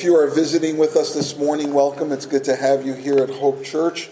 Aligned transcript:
if 0.00 0.04
you 0.04 0.16
are 0.16 0.28
visiting 0.28 0.78
with 0.78 0.96
us 0.96 1.12
this 1.12 1.36
morning, 1.36 1.74
welcome. 1.74 2.10
It's 2.10 2.24
good 2.24 2.42
to 2.44 2.56
have 2.56 2.86
you 2.86 2.94
here 2.94 3.18
at 3.18 3.28
Hope 3.28 3.62
Church 3.62 4.08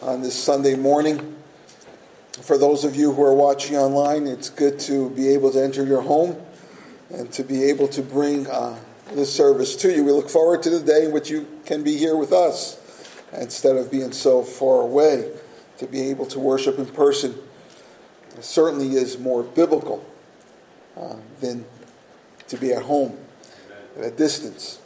on 0.00 0.22
this 0.22 0.40
Sunday 0.40 0.76
morning. 0.76 1.34
For 2.42 2.56
those 2.56 2.84
of 2.84 2.94
you 2.94 3.12
who 3.12 3.20
are 3.24 3.34
watching 3.34 3.76
online, 3.76 4.28
it's 4.28 4.48
good 4.48 4.78
to 4.80 5.10
be 5.10 5.30
able 5.30 5.50
to 5.50 5.60
enter 5.60 5.84
your 5.84 6.02
home 6.02 6.40
and 7.10 7.32
to 7.32 7.42
be 7.42 7.64
able 7.64 7.88
to 7.88 8.00
bring 8.00 8.46
uh, 8.46 8.78
this 9.12 9.34
service 9.34 9.74
to 9.74 9.92
you. 9.92 10.04
We 10.04 10.12
look 10.12 10.30
forward 10.30 10.62
to 10.62 10.70
the 10.70 10.78
day 10.78 11.06
in 11.06 11.10
which 11.10 11.30
you 11.30 11.48
can 11.66 11.82
be 11.82 11.96
here 11.96 12.16
with 12.16 12.32
us 12.32 13.10
instead 13.32 13.74
of 13.74 13.90
being 13.90 14.12
so 14.12 14.44
far 14.44 14.82
away. 14.82 15.32
To 15.78 15.86
be 15.88 16.10
able 16.10 16.26
to 16.26 16.38
worship 16.38 16.78
in 16.78 16.86
person 16.86 17.34
certainly 18.38 18.94
is 18.94 19.18
more 19.18 19.42
biblical 19.42 20.08
uh, 20.96 21.16
than 21.40 21.64
to 22.46 22.56
be 22.56 22.72
at 22.72 22.82
home 22.82 23.18
at 23.98 24.04
a 24.04 24.10
distance. 24.12 24.78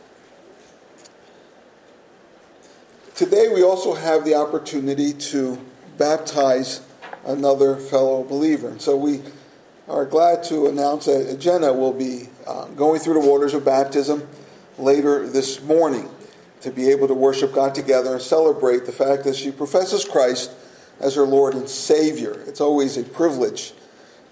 Today, 3.19 3.49
we 3.49 3.65
also 3.65 3.95
have 3.95 4.25
the 4.25 4.37
opportunity 4.37 5.13
to 5.13 5.59
baptize 5.97 6.83
another 7.27 7.75
fellow 7.75 8.23
believer. 8.23 8.69
And 8.69 8.81
so 8.81 8.97
we 8.97 9.23
are 9.89 10.07
glad 10.07 10.45
to 10.45 10.69
announce 10.69 11.07
that 11.07 11.37
Jenna 11.41 11.73
will 11.73 11.93
be 11.93 12.29
uh, 12.47 12.67
going 12.67 13.01
through 13.01 13.21
the 13.21 13.29
waters 13.29 13.55
of 13.55 13.65
baptism 13.65 14.29
later 14.79 15.29
this 15.29 15.61
morning 15.65 16.09
to 16.61 16.71
be 16.71 16.91
able 16.91 17.09
to 17.09 17.15
worship 17.15 17.53
God 17.53 17.75
together 17.75 18.13
and 18.13 18.23
celebrate 18.23 18.87
the 18.87 18.93
fact 18.93 19.25
that 19.25 19.35
she 19.35 19.51
professes 19.51 20.05
Christ 20.05 20.53
as 21.01 21.17
her 21.17 21.25
Lord 21.25 21.55
and 21.55 21.69
Savior. 21.69 22.45
It's 22.47 22.61
always 22.61 22.97
a 22.97 23.03
privilege 23.03 23.73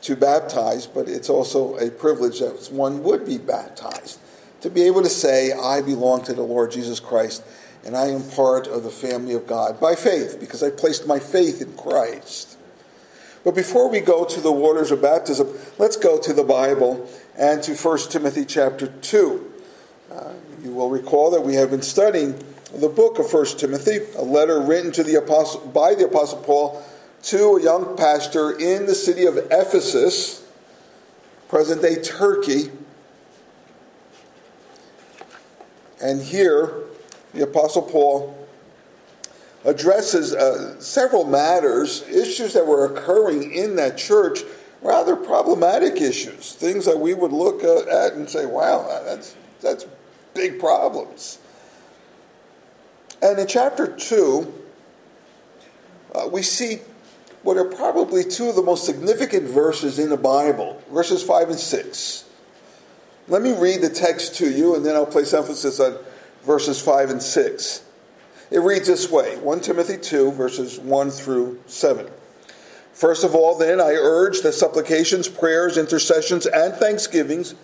to 0.02 0.14
baptize, 0.14 0.86
but 0.86 1.08
it's 1.08 1.28
also 1.28 1.74
a 1.78 1.90
privilege 1.90 2.38
that 2.38 2.68
one 2.70 3.02
would 3.02 3.26
be 3.26 3.38
baptized 3.38 4.20
to 4.60 4.70
be 4.70 4.82
able 4.82 5.02
to 5.02 5.08
say, 5.08 5.52
I 5.52 5.82
belong 5.82 6.22
to 6.24 6.34
the 6.34 6.42
Lord 6.42 6.70
Jesus 6.70 7.00
Christ 7.00 7.42
and 7.86 7.96
I 7.96 8.08
am 8.08 8.28
part 8.30 8.66
of 8.66 8.82
the 8.82 8.90
family 8.90 9.32
of 9.34 9.46
God 9.46 9.80
by 9.80 9.94
faith 9.94 10.38
because 10.40 10.60
I 10.60 10.70
placed 10.70 11.06
my 11.06 11.20
faith 11.20 11.62
in 11.62 11.72
Christ. 11.76 12.58
But 13.44 13.54
before 13.54 13.88
we 13.88 14.00
go 14.00 14.24
to 14.24 14.40
the 14.40 14.50
waters 14.50 14.90
of 14.90 15.00
baptism, 15.00 15.56
let's 15.78 15.96
go 15.96 16.20
to 16.20 16.32
the 16.32 16.42
Bible 16.42 17.08
and 17.38 17.62
to 17.62 17.76
1 17.76 17.98
Timothy 18.10 18.44
chapter 18.44 18.88
2. 18.88 19.52
Uh, 20.12 20.32
you 20.64 20.72
will 20.72 20.90
recall 20.90 21.30
that 21.30 21.42
we 21.42 21.54
have 21.54 21.70
been 21.70 21.80
studying 21.80 22.36
the 22.74 22.88
book 22.88 23.20
of 23.20 23.32
1 23.32 23.46
Timothy, 23.56 24.00
a 24.16 24.22
letter 24.22 24.60
written 24.60 24.90
to 24.90 25.04
the 25.04 25.14
apostle, 25.14 25.60
by 25.68 25.94
the 25.94 26.06
Apostle 26.06 26.42
Paul 26.42 26.84
to 27.22 27.56
a 27.56 27.62
young 27.62 27.96
pastor 27.96 28.50
in 28.50 28.86
the 28.86 28.96
city 28.96 29.26
of 29.26 29.36
Ephesus, 29.50 30.44
present 31.48 31.82
day 31.82 32.02
Turkey, 32.02 32.70
And 36.00 36.22
here, 36.22 36.85
the 37.36 37.44
Apostle 37.44 37.82
Paul 37.82 38.46
addresses 39.64 40.32
uh, 40.32 40.80
several 40.80 41.24
matters, 41.24 42.02
issues 42.08 42.54
that 42.54 42.66
were 42.66 42.86
occurring 42.86 43.52
in 43.52 43.76
that 43.76 43.98
church, 43.98 44.40
rather 44.80 45.16
problematic 45.16 46.00
issues, 46.00 46.52
things 46.52 46.84
that 46.86 46.98
we 46.98 47.14
would 47.14 47.32
look 47.32 47.64
uh, 47.64 48.06
at 48.06 48.14
and 48.14 48.30
say, 48.30 48.46
wow, 48.46 48.86
that's, 49.04 49.36
that's 49.60 49.86
big 50.34 50.60
problems. 50.60 51.38
And 53.20 53.38
in 53.38 53.46
chapter 53.46 53.86
2, 53.86 54.54
uh, 56.14 56.28
we 56.32 56.42
see 56.42 56.78
what 57.42 57.56
are 57.56 57.64
probably 57.64 58.24
two 58.24 58.48
of 58.48 58.56
the 58.56 58.62
most 58.62 58.84
significant 58.84 59.44
verses 59.48 59.98
in 59.98 60.10
the 60.10 60.16
Bible, 60.16 60.80
verses 60.92 61.22
5 61.22 61.50
and 61.50 61.58
6. 61.58 62.24
Let 63.28 63.42
me 63.42 63.52
read 63.52 63.82
the 63.82 63.90
text 63.90 64.36
to 64.36 64.50
you, 64.50 64.76
and 64.76 64.86
then 64.86 64.94
I'll 64.94 65.06
place 65.06 65.34
emphasis 65.34 65.80
on 65.80 65.98
verses 66.46 66.80
5 66.80 67.10
and 67.10 67.22
6. 67.22 67.82
It 68.50 68.60
reads 68.60 68.86
this 68.86 69.10
way 69.10 69.36
1 69.38 69.60
Timothy 69.60 69.98
2, 69.98 70.32
verses 70.32 70.78
1 70.78 71.10
through 71.10 71.60
7. 71.66 72.08
First 72.92 73.24
of 73.24 73.34
all, 73.34 73.58
then, 73.58 73.80
I 73.80 73.92
urge 73.92 74.40
that 74.40 74.52
supplications, 74.52 75.28
prayers, 75.28 75.76
intercessions, 75.76 76.46
and 76.46 76.72
thanksgivings 76.74 77.54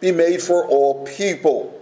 be 0.00 0.12
made 0.12 0.42
for 0.42 0.66
all 0.66 1.06
people, 1.06 1.80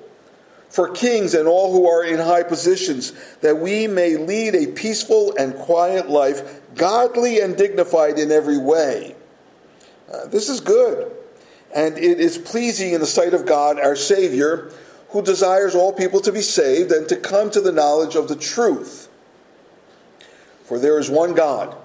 for 0.68 0.90
kings 0.90 1.34
and 1.34 1.48
all 1.48 1.72
who 1.72 1.88
are 1.88 2.04
in 2.04 2.20
high 2.20 2.44
positions, 2.44 3.12
that 3.40 3.58
we 3.58 3.88
may 3.88 4.16
lead 4.16 4.54
a 4.54 4.68
peaceful 4.68 5.34
and 5.36 5.56
quiet 5.56 6.08
life, 6.08 6.60
godly 6.76 7.40
and 7.40 7.56
dignified 7.56 8.18
in 8.18 8.30
every 8.30 8.58
way. 8.58 9.16
Uh, 10.12 10.26
this 10.26 10.48
is 10.48 10.60
good 10.60 11.10
and 11.74 11.96
it 11.98 12.20
is 12.20 12.38
pleasing 12.38 12.92
in 12.92 13.00
the 13.00 13.06
sight 13.06 13.34
of 13.34 13.46
God 13.46 13.78
our 13.78 13.96
Savior, 13.96 14.72
who 15.10 15.22
desires 15.22 15.74
all 15.74 15.92
people 15.92 16.20
to 16.20 16.32
be 16.32 16.40
saved 16.40 16.92
and 16.92 17.08
to 17.08 17.16
come 17.16 17.50
to 17.50 17.60
the 17.60 17.72
knowledge 17.72 18.14
of 18.14 18.28
the 18.28 18.36
truth. 18.36 19.08
For 20.64 20.78
there 20.78 20.98
is 20.98 21.10
one 21.10 21.34
God, 21.34 21.76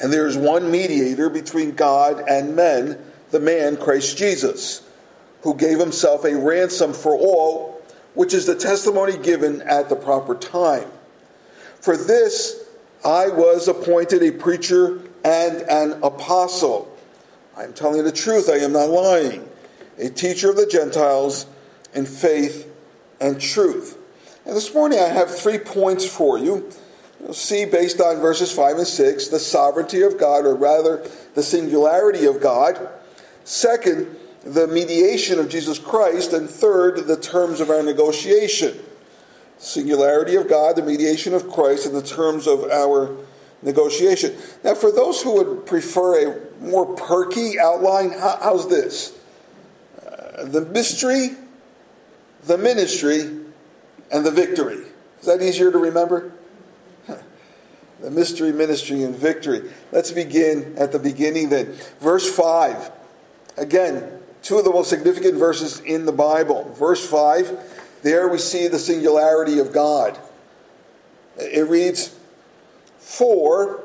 and 0.00 0.12
there 0.12 0.26
is 0.26 0.36
one 0.36 0.70
mediator 0.70 1.30
between 1.30 1.74
God 1.74 2.22
and 2.28 2.54
men, 2.54 2.98
the 3.30 3.40
man 3.40 3.76
Christ 3.78 4.18
Jesus, 4.18 4.82
who 5.42 5.54
gave 5.54 5.78
himself 5.78 6.24
a 6.24 6.36
ransom 6.36 6.92
for 6.92 7.16
all, 7.16 7.80
which 8.14 8.34
is 8.34 8.44
the 8.46 8.54
testimony 8.54 9.16
given 9.16 9.62
at 9.62 9.88
the 9.88 9.96
proper 9.96 10.34
time. 10.34 10.90
For 11.80 11.96
this 11.96 12.64
I 13.04 13.28
was 13.28 13.68
appointed 13.68 14.22
a 14.22 14.32
preacher 14.32 15.00
and 15.24 15.62
an 15.62 16.02
apostle. 16.02 16.94
I 17.56 17.64
am 17.64 17.72
telling 17.72 18.04
the 18.04 18.12
truth, 18.12 18.50
I 18.50 18.56
am 18.56 18.72
not 18.72 18.90
lying. 18.90 19.48
A 19.98 20.10
teacher 20.10 20.50
of 20.50 20.56
the 20.56 20.66
Gentiles 20.66 21.46
in 21.96 22.06
faith 22.06 22.70
and 23.20 23.40
truth. 23.40 23.98
And 24.44 24.54
this 24.54 24.72
morning 24.72 25.00
I 25.00 25.08
have 25.08 25.36
three 25.36 25.58
points 25.58 26.06
for 26.06 26.38
you. 26.38 26.70
You'll 27.20 27.32
see, 27.32 27.64
based 27.64 28.00
on 28.00 28.20
verses 28.20 28.52
5 28.52 28.76
and 28.76 28.86
6, 28.86 29.28
the 29.28 29.38
sovereignty 29.40 30.02
of 30.02 30.18
God, 30.18 30.46
or 30.46 30.54
rather, 30.54 31.08
the 31.34 31.42
singularity 31.42 32.26
of 32.26 32.40
God. 32.40 32.88
Second, 33.44 34.14
the 34.44 34.68
mediation 34.68 35.40
of 35.40 35.48
Jesus 35.48 35.78
Christ. 35.78 36.32
And 36.32 36.48
third, 36.48 37.06
the 37.06 37.16
terms 37.16 37.60
of 37.60 37.70
our 37.70 37.82
negotiation. 37.82 38.78
Singularity 39.58 40.36
of 40.36 40.48
God, 40.48 40.76
the 40.76 40.82
mediation 40.82 41.34
of 41.34 41.50
Christ, 41.50 41.86
and 41.86 41.96
the 41.96 42.02
terms 42.02 42.46
of 42.46 42.64
our 42.64 43.16
negotiation. 43.62 44.36
Now, 44.62 44.74
for 44.74 44.92
those 44.92 45.22
who 45.22 45.32
would 45.42 45.66
prefer 45.66 46.28
a 46.28 46.62
more 46.62 46.94
perky 46.94 47.58
outline, 47.58 48.10
how's 48.10 48.68
this? 48.68 49.18
Uh, 50.06 50.44
the 50.44 50.60
mystery, 50.66 51.30
the 52.46 52.56
ministry, 52.56 53.20
and 54.12 54.24
the 54.24 54.30
victory. 54.30 54.78
Is 55.20 55.26
that 55.26 55.42
easier 55.42 55.70
to 55.72 55.78
remember? 55.78 56.32
the 58.00 58.10
mystery, 58.10 58.52
ministry, 58.52 59.02
and 59.02 59.14
victory. 59.14 59.70
Let's 59.92 60.12
begin 60.12 60.74
at 60.78 60.92
the 60.92 60.98
beginning 60.98 61.48
then. 61.48 61.74
Verse 62.00 62.32
5. 62.34 62.92
Again, 63.56 64.20
two 64.42 64.58
of 64.58 64.64
the 64.64 64.70
most 64.70 64.90
significant 64.90 65.34
verses 65.34 65.80
in 65.80 66.06
the 66.06 66.12
Bible. 66.12 66.72
Verse 66.78 67.04
5, 67.08 68.00
there 68.02 68.28
we 68.28 68.38
see 68.38 68.68
the 68.68 68.78
singularity 68.78 69.58
of 69.58 69.72
God. 69.72 70.18
It 71.38 71.68
reads, 71.68 72.16
For 72.98 73.82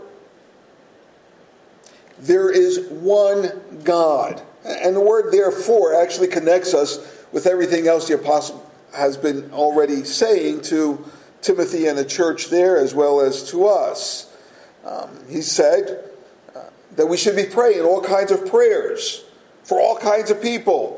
there 2.20 2.52
is 2.52 2.88
one 2.90 3.62
God. 3.84 4.42
And 4.64 4.96
the 4.96 5.02
word 5.02 5.32
therefore 5.32 6.00
actually 6.00 6.28
connects 6.28 6.74
us 6.76 7.11
with 7.32 7.46
everything 7.46 7.88
else 7.88 8.08
the 8.08 8.16
apostle 8.16 8.70
has 8.94 9.18
been 9.18 9.52
already 9.52 10.04
saying 10.04 10.62
to 10.62 11.04
Timothy 11.42 11.88
and 11.88 11.98
the 11.98 12.06
church 12.06 12.50
there 12.50 12.78
as 12.78 12.94
well 12.94 13.22
as 13.22 13.50
to 13.52 13.66
us. 13.66 14.36
Um, 14.86 15.10
he 15.30 15.42
said 15.42 16.10
uh, 16.56 16.64
that 16.96 17.08
we 17.08 17.18
should 17.18 17.36
be 17.36 17.46
praying 17.46 17.82
all 17.82 18.02
kinds 18.02 18.32
of 18.32 18.46
prayers 18.46 19.24
for 19.64 19.80
all 19.80 19.98
kinds 19.98 20.32
of 20.32 20.42
people. 20.42 20.98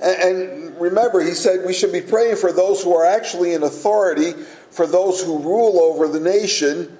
And, 0.00 0.22
and 0.22 0.80
remember, 0.80 1.20
he 1.20 1.32
said 1.32 1.64
we 1.66 1.72
should 1.72 1.92
be 1.92 2.00
praying 2.00 2.36
for 2.36 2.52
those 2.52 2.82
who 2.82 2.94
are 2.94 3.04
actually 3.04 3.54
in 3.54 3.62
authority, 3.62 4.32
for 4.70 4.86
those 4.86 5.22
who 5.22 5.38
rule 5.38 5.80
over 5.80 6.08
the 6.08 6.20
nation, 6.20 6.96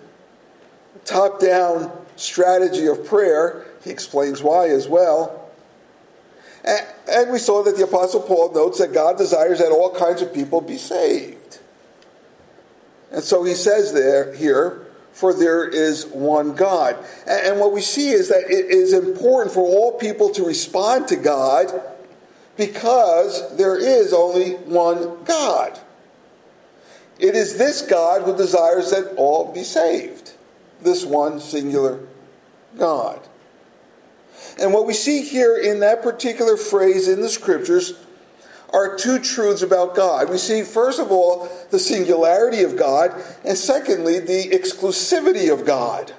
top 1.04 1.40
down 1.40 1.90
strategy 2.16 2.86
of 2.86 3.04
prayer. 3.04 3.66
He 3.82 3.90
explains 3.90 4.42
why 4.42 4.68
as 4.68 4.88
well. 4.88 5.50
And 6.64 6.86
we 7.30 7.38
saw 7.38 7.62
that 7.64 7.76
the 7.76 7.84
Apostle 7.84 8.20
Paul 8.20 8.52
notes 8.52 8.78
that 8.78 8.92
God 8.92 9.18
desires 9.18 9.58
that 9.58 9.70
all 9.70 9.94
kinds 9.94 10.22
of 10.22 10.32
people 10.32 10.60
be 10.60 10.78
saved. 10.78 11.58
And 13.10 13.22
so 13.22 13.44
he 13.44 13.54
says 13.54 13.92
there, 13.92 14.34
here, 14.34 14.86
for 15.12 15.34
there 15.34 15.68
is 15.68 16.06
one 16.06 16.54
God. 16.54 16.96
And 17.26 17.60
what 17.60 17.72
we 17.72 17.82
see 17.82 18.10
is 18.10 18.28
that 18.28 18.44
it 18.48 18.70
is 18.70 18.92
important 18.92 19.52
for 19.52 19.60
all 19.60 19.98
people 19.98 20.30
to 20.30 20.44
respond 20.44 21.08
to 21.08 21.16
God 21.16 21.70
because 22.56 23.56
there 23.56 23.76
is 23.76 24.12
only 24.12 24.52
one 24.52 25.22
God. 25.24 25.78
It 27.18 27.34
is 27.34 27.58
this 27.58 27.82
God 27.82 28.22
who 28.22 28.36
desires 28.36 28.90
that 28.90 29.14
all 29.16 29.52
be 29.52 29.62
saved. 29.62 30.32
This 30.80 31.04
one 31.04 31.38
singular 31.38 32.00
God. 32.78 33.20
And 34.60 34.72
what 34.72 34.86
we 34.86 34.94
see 34.94 35.22
here 35.22 35.56
in 35.56 35.80
that 35.80 36.02
particular 36.02 36.56
phrase 36.56 37.08
in 37.08 37.20
the 37.20 37.28
scriptures 37.28 37.94
are 38.72 38.96
two 38.96 39.18
truths 39.18 39.62
about 39.62 39.94
God. 39.94 40.30
We 40.30 40.38
see, 40.38 40.62
first 40.62 40.98
of 40.98 41.10
all, 41.10 41.48
the 41.70 41.78
singularity 41.78 42.62
of 42.62 42.76
God, 42.76 43.12
and 43.44 43.56
secondly, 43.56 44.18
the 44.18 44.48
exclusivity 44.50 45.52
of 45.52 45.66
God. 45.66 46.12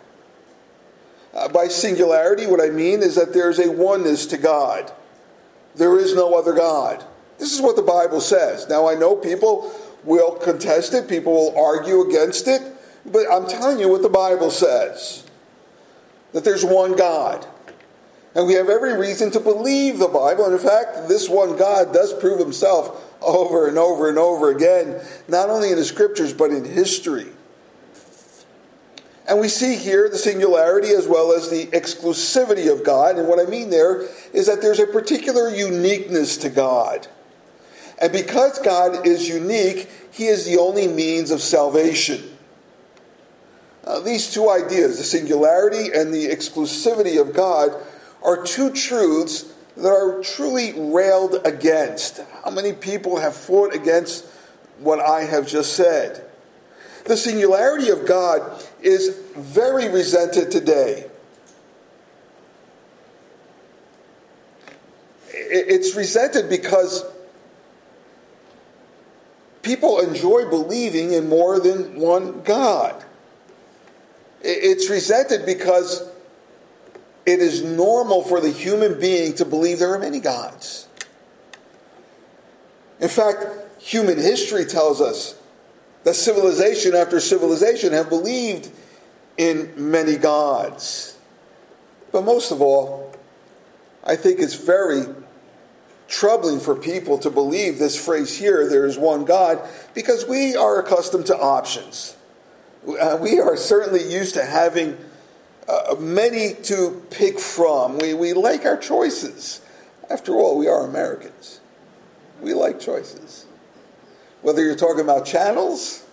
Uh, 1.33 1.47
by 1.47 1.67
singularity, 1.67 2.45
what 2.45 2.61
I 2.61 2.69
mean 2.69 3.01
is 3.01 3.15
that 3.15 3.33
there 3.33 3.49
is 3.49 3.59
a 3.59 3.71
oneness 3.71 4.27
to 4.27 4.37
God. 4.37 4.91
There 5.75 5.97
is 5.97 6.13
no 6.13 6.35
other 6.35 6.53
God. 6.53 7.03
This 7.39 7.53
is 7.53 7.61
what 7.61 7.75
the 7.75 7.81
Bible 7.81 8.21
says. 8.21 8.69
Now, 8.69 8.87
I 8.87 8.93
know 8.93 9.15
people 9.15 9.73
will 10.03 10.35
contest 10.35 10.93
it, 10.93 11.07
people 11.07 11.33
will 11.33 11.57
argue 11.57 12.01
against 12.01 12.47
it, 12.47 12.61
but 13.05 13.25
I'm 13.31 13.47
telling 13.47 13.79
you 13.79 13.89
what 13.89 14.03
the 14.03 14.09
Bible 14.09 14.51
says 14.51 15.25
that 16.33 16.43
there's 16.43 16.65
one 16.65 16.95
God. 16.95 17.45
And 18.35 18.47
we 18.47 18.53
have 18.53 18.69
every 18.69 18.97
reason 18.97 19.29
to 19.31 19.39
believe 19.39 19.99
the 19.99 20.07
Bible. 20.07 20.45
And 20.45 20.53
in 20.53 20.59
fact, 20.59 21.07
this 21.07 21.29
one 21.29 21.55
God 21.55 21.93
does 21.93 22.13
prove 22.13 22.39
himself 22.39 23.13
over 23.21 23.67
and 23.67 23.77
over 23.77 24.09
and 24.09 24.17
over 24.17 24.49
again, 24.49 25.01
not 25.27 25.49
only 25.49 25.71
in 25.71 25.77
the 25.77 25.85
scriptures, 25.85 26.33
but 26.33 26.49
in 26.49 26.65
history. 26.65 27.27
And 29.27 29.39
we 29.39 29.47
see 29.47 29.75
here 29.75 30.09
the 30.09 30.17
singularity 30.17 30.89
as 30.89 31.07
well 31.07 31.31
as 31.31 31.49
the 31.49 31.67
exclusivity 31.67 32.71
of 32.71 32.83
God. 32.83 33.17
And 33.17 33.27
what 33.27 33.39
I 33.39 33.49
mean 33.49 33.69
there 33.69 34.07
is 34.33 34.47
that 34.47 34.61
there's 34.61 34.79
a 34.79 34.87
particular 34.87 35.49
uniqueness 35.49 36.35
to 36.37 36.49
God. 36.49 37.07
And 38.01 38.11
because 38.11 38.59
God 38.59 39.07
is 39.07 39.29
unique, 39.29 39.89
He 40.11 40.25
is 40.25 40.45
the 40.45 40.57
only 40.57 40.87
means 40.87 41.31
of 41.31 41.41
salvation. 41.41 42.31
Uh, 43.85 43.99
these 43.99 44.33
two 44.33 44.49
ideas, 44.49 44.97
the 44.97 45.03
singularity 45.03 45.91
and 45.93 46.13
the 46.13 46.27
exclusivity 46.27 47.19
of 47.19 47.33
God, 47.33 47.71
are 48.23 48.43
two 48.43 48.71
truths 48.71 49.53
that 49.75 49.89
are 49.89 50.21
truly 50.23 50.73
railed 50.77 51.41
against. 51.45 52.21
How 52.43 52.51
many 52.51 52.73
people 52.73 53.19
have 53.19 53.35
fought 53.35 53.73
against 53.73 54.25
what 54.79 54.99
I 54.99 55.21
have 55.21 55.47
just 55.47 55.73
said? 55.73 56.29
The 57.05 57.17
singularity 57.17 57.89
of 57.89 58.05
God 58.05 58.63
is 58.81 59.19
very 59.35 59.89
resented 59.89 60.51
today. 60.51 61.09
It's 65.35 65.95
resented 65.95 66.49
because 66.49 67.03
people 69.61 69.99
enjoy 69.99 70.49
believing 70.49 71.11
in 71.13 71.27
more 71.27 71.59
than 71.59 71.99
one 71.99 72.41
God. 72.43 73.03
It's 74.41 74.89
resented 74.89 75.45
because 75.45 76.09
it 77.25 77.39
is 77.39 77.63
normal 77.63 78.23
for 78.23 78.41
the 78.41 78.51
human 78.51 78.99
being 78.99 79.33
to 79.35 79.45
believe 79.45 79.79
there 79.79 79.93
are 79.93 79.99
many 79.99 80.19
gods. 80.19 80.87
In 82.99 83.09
fact, 83.09 83.45
human 83.79 84.17
history 84.17 84.65
tells 84.65 85.01
us 85.01 85.35
that 86.03 86.15
civilization 86.15 86.95
after 86.95 87.19
civilization 87.19 87.93
have 87.93 88.09
believed 88.09 88.71
in 89.37 89.71
many 89.75 90.17
gods. 90.17 91.17
But 92.11 92.23
most 92.23 92.51
of 92.51 92.61
all, 92.61 93.13
I 94.03 94.15
think 94.15 94.39
it's 94.39 94.55
very 94.55 95.05
troubling 96.07 96.59
for 96.59 96.75
people 96.75 97.17
to 97.19 97.29
believe 97.29 97.79
this 97.79 98.03
phrase 98.03 98.37
here, 98.37 98.69
there 98.69 98.85
is 98.85 98.97
one 98.97 99.25
God, 99.25 99.59
because 99.93 100.27
we 100.27 100.55
are 100.55 100.79
accustomed 100.79 101.25
to 101.27 101.37
options. 101.37 102.15
Uh, 102.87 103.17
we 103.19 103.39
are 103.39 103.55
certainly 103.55 104.03
used 104.03 104.35
to 104.35 104.45
having 104.45 104.97
uh, 105.67 105.95
many 105.99 106.53
to 106.63 107.05
pick 107.09 107.39
from. 107.39 107.97
We, 107.97 108.13
we 108.13 108.33
like 108.33 108.65
our 108.65 108.77
choices. 108.77 109.61
After 110.09 110.33
all, 110.33 110.57
we 110.57 110.67
are 110.67 110.85
Americans. 110.85 111.59
We 112.41 112.53
like 112.53 112.79
choices. 112.79 113.45
Whether 114.41 114.63
you're 114.63 114.75
talking 114.75 115.01
about 115.01 115.25
channels 115.25 116.05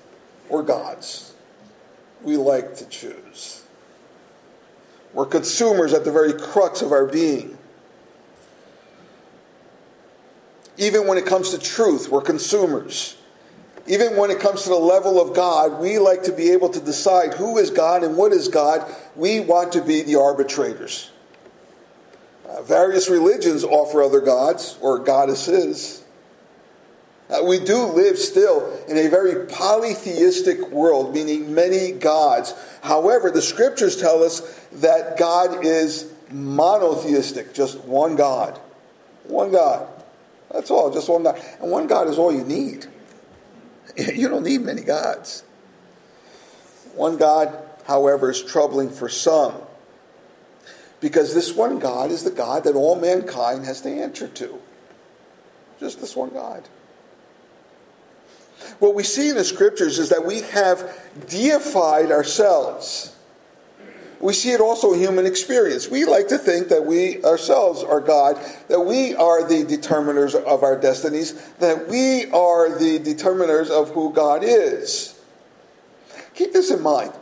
or 0.48 0.62
gods, 0.62 1.34
we 2.22 2.36
like 2.36 2.76
to 2.76 2.86
choose. 2.86 3.64
We're 5.12 5.26
consumers 5.26 5.92
at 5.92 6.04
the 6.04 6.12
very 6.12 6.32
crux 6.32 6.82
of 6.82 6.92
our 6.92 7.06
being. 7.06 7.58
Even 10.76 11.06
when 11.06 11.18
it 11.18 11.26
comes 11.26 11.50
to 11.50 11.58
truth, 11.58 12.08
we're 12.08 12.22
consumers. 12.22 13.16
Even 13.90 14.16
when 14.16 14.30
it 14.30 14.38
comes 14.38 14.62
to 14.62 14.68
the 14.68 14.76
level 14.76 15.20
of 15.20 15.34
God, 15.34 15.80
we 15.80 15.98
like 15.98 16.22
to 16.22 16.32
be 16.32 16.52
able 16.52 16.68
to 16.68 16.78
decide 16.78 17.34
who 17.34 17.58
is 17.58 17.70
God 17.70 18.04
and 18.04 18.16
what 18.16 18.30
is 18.30 18.46
God. 18.46 18.88
We 19.16 19.40
want 19.40 19.72
to 19.72 19.82
be 19.82 20.02
the 20.02 20.14
arbitrators. 20.14 21.10
Uh, 22.48 22.62
various 22.62 23.10
religions 23.10 23.64
offer 23.64 24.00
other 24.00 24.20
gods 24.20 24.78
or 24.80 25.00
goddesses. 25.00 26.04
Uh, 27.28 27.42
we 27.42 27.58
do 27.58 27.82
live 27.86 28.16
still 28.16 28.80
in 28.86 28.96
a 28.96 29.08
very 29.08 29.46
polytheistic 29.46 30.70
world, 30.70 31.12
meaning 31.12 31.52
many 31.52 31.90
gods. 31.90 32.54
However, 32.82 33.32
the 33.32 33.42
scriptures 33.42 33.96
tell 33.96 34.22
us 34.22 34.40
that 34.74 35.18
God 35.18 35.66
is 35.66 36.12
monotheistic, 36.30 37.54
just 37.54 37.80
one 37.80 38.14
God. 38.14 38.56
One 39.24 39.50
God. 39.50 39.88
That's 40.52 40.70
all, 40.70 40.92
just 40.92 41.08
one 41.08 41.24
God. 41.24 41.42
And 41.60 41.72
one 41.72 41.88
God 41.88 42.06
is 42.06 42.18
all 42.18 42.32
you 42.32 42.44
need. 42.44 42.86
You 44.14 44.28
don't 44.28 44.44
need 44.44 44.62
many 44.62 44.82
gods. 44.82 45.42
One 46.94 47.16
God, 47.16 47.56
however, 47.86 48.30
is 48.30 48.42
troubling 48.42 48.90
for 48.90 49.08
some. 49.08 49.54
Because 51.00 51.34
this 51.34 51.54
one 51.54 51.78
God 51.78 52.10
is 52.10 52.24
the 52.24 52.30
God 52.30 52.64
that 52.64 52.74
all 52.74 52.94
mankind 52.94 53.64
has 53.64 53.80
to 53.82 53.88
answer 53.88 54.28
to. 54.28 54.60
Just 55.78 56.00
this 56.00 56.14
one 56.14 56.30
God. 56.30 56.68
What 58.78 58.94
we 58.94 59.02
see 59.02 59.30
in 59.30 59.36
the 59.36 59.44
scriptures 59.44 59.98
is 59.98 60.10
that 60.10 60.26
we 60.26 60.42
have 60.42 60.98
deified 61.28 62.10
ourselves. 62.10 63.16
We 64.20 64.34
see 64.34 64.50
it 64.50 64.60
also 64.60 64.92
in 64.92 65.00
human 65.00 65.24
experience. 65.24 65.88
We 65.88 66.04
like 66.04 66.28
to 66.28 66.36
think 66.36 66.68
that 66.68 66.84
we 66.84 67.24
ourselves 67.24 67.82
are 67.82 68.00
God, 68.00 68.38
that 68.68 68.80
we 68.80 69.14
are 69.14 69.48
the 69.48 69.64
determiners 69.64 70.34
of 70.34 70.62
our 70.62 70.78
destinies, 70.78 71.32
that 71.58 71.88
we 71.88 72.26
are 72.30 72.78
the 72.78 72.98
determiners 72.98 73.70
of 73.70 73.90
who 73.90 74.12
God 74.12 74.42
is. 74.44 75.18
Keep 76.34 76.52
this 76.52 76.70
in 76.70 76.82
mind 76.82 77.12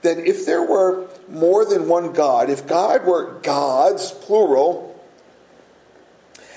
that 0.00 0.18
if 0.18 0.46
there 0.46 0.62
were 0.62 1.08
more 1.28 1.66
than 1.66 1.88
one 1.88 2.12
God, 2.14 2.48
if 2.48 2.66
God 2.66 3.04
were 3.04 3.38
gods, 3.40 4.12
plural, 4.12 4.98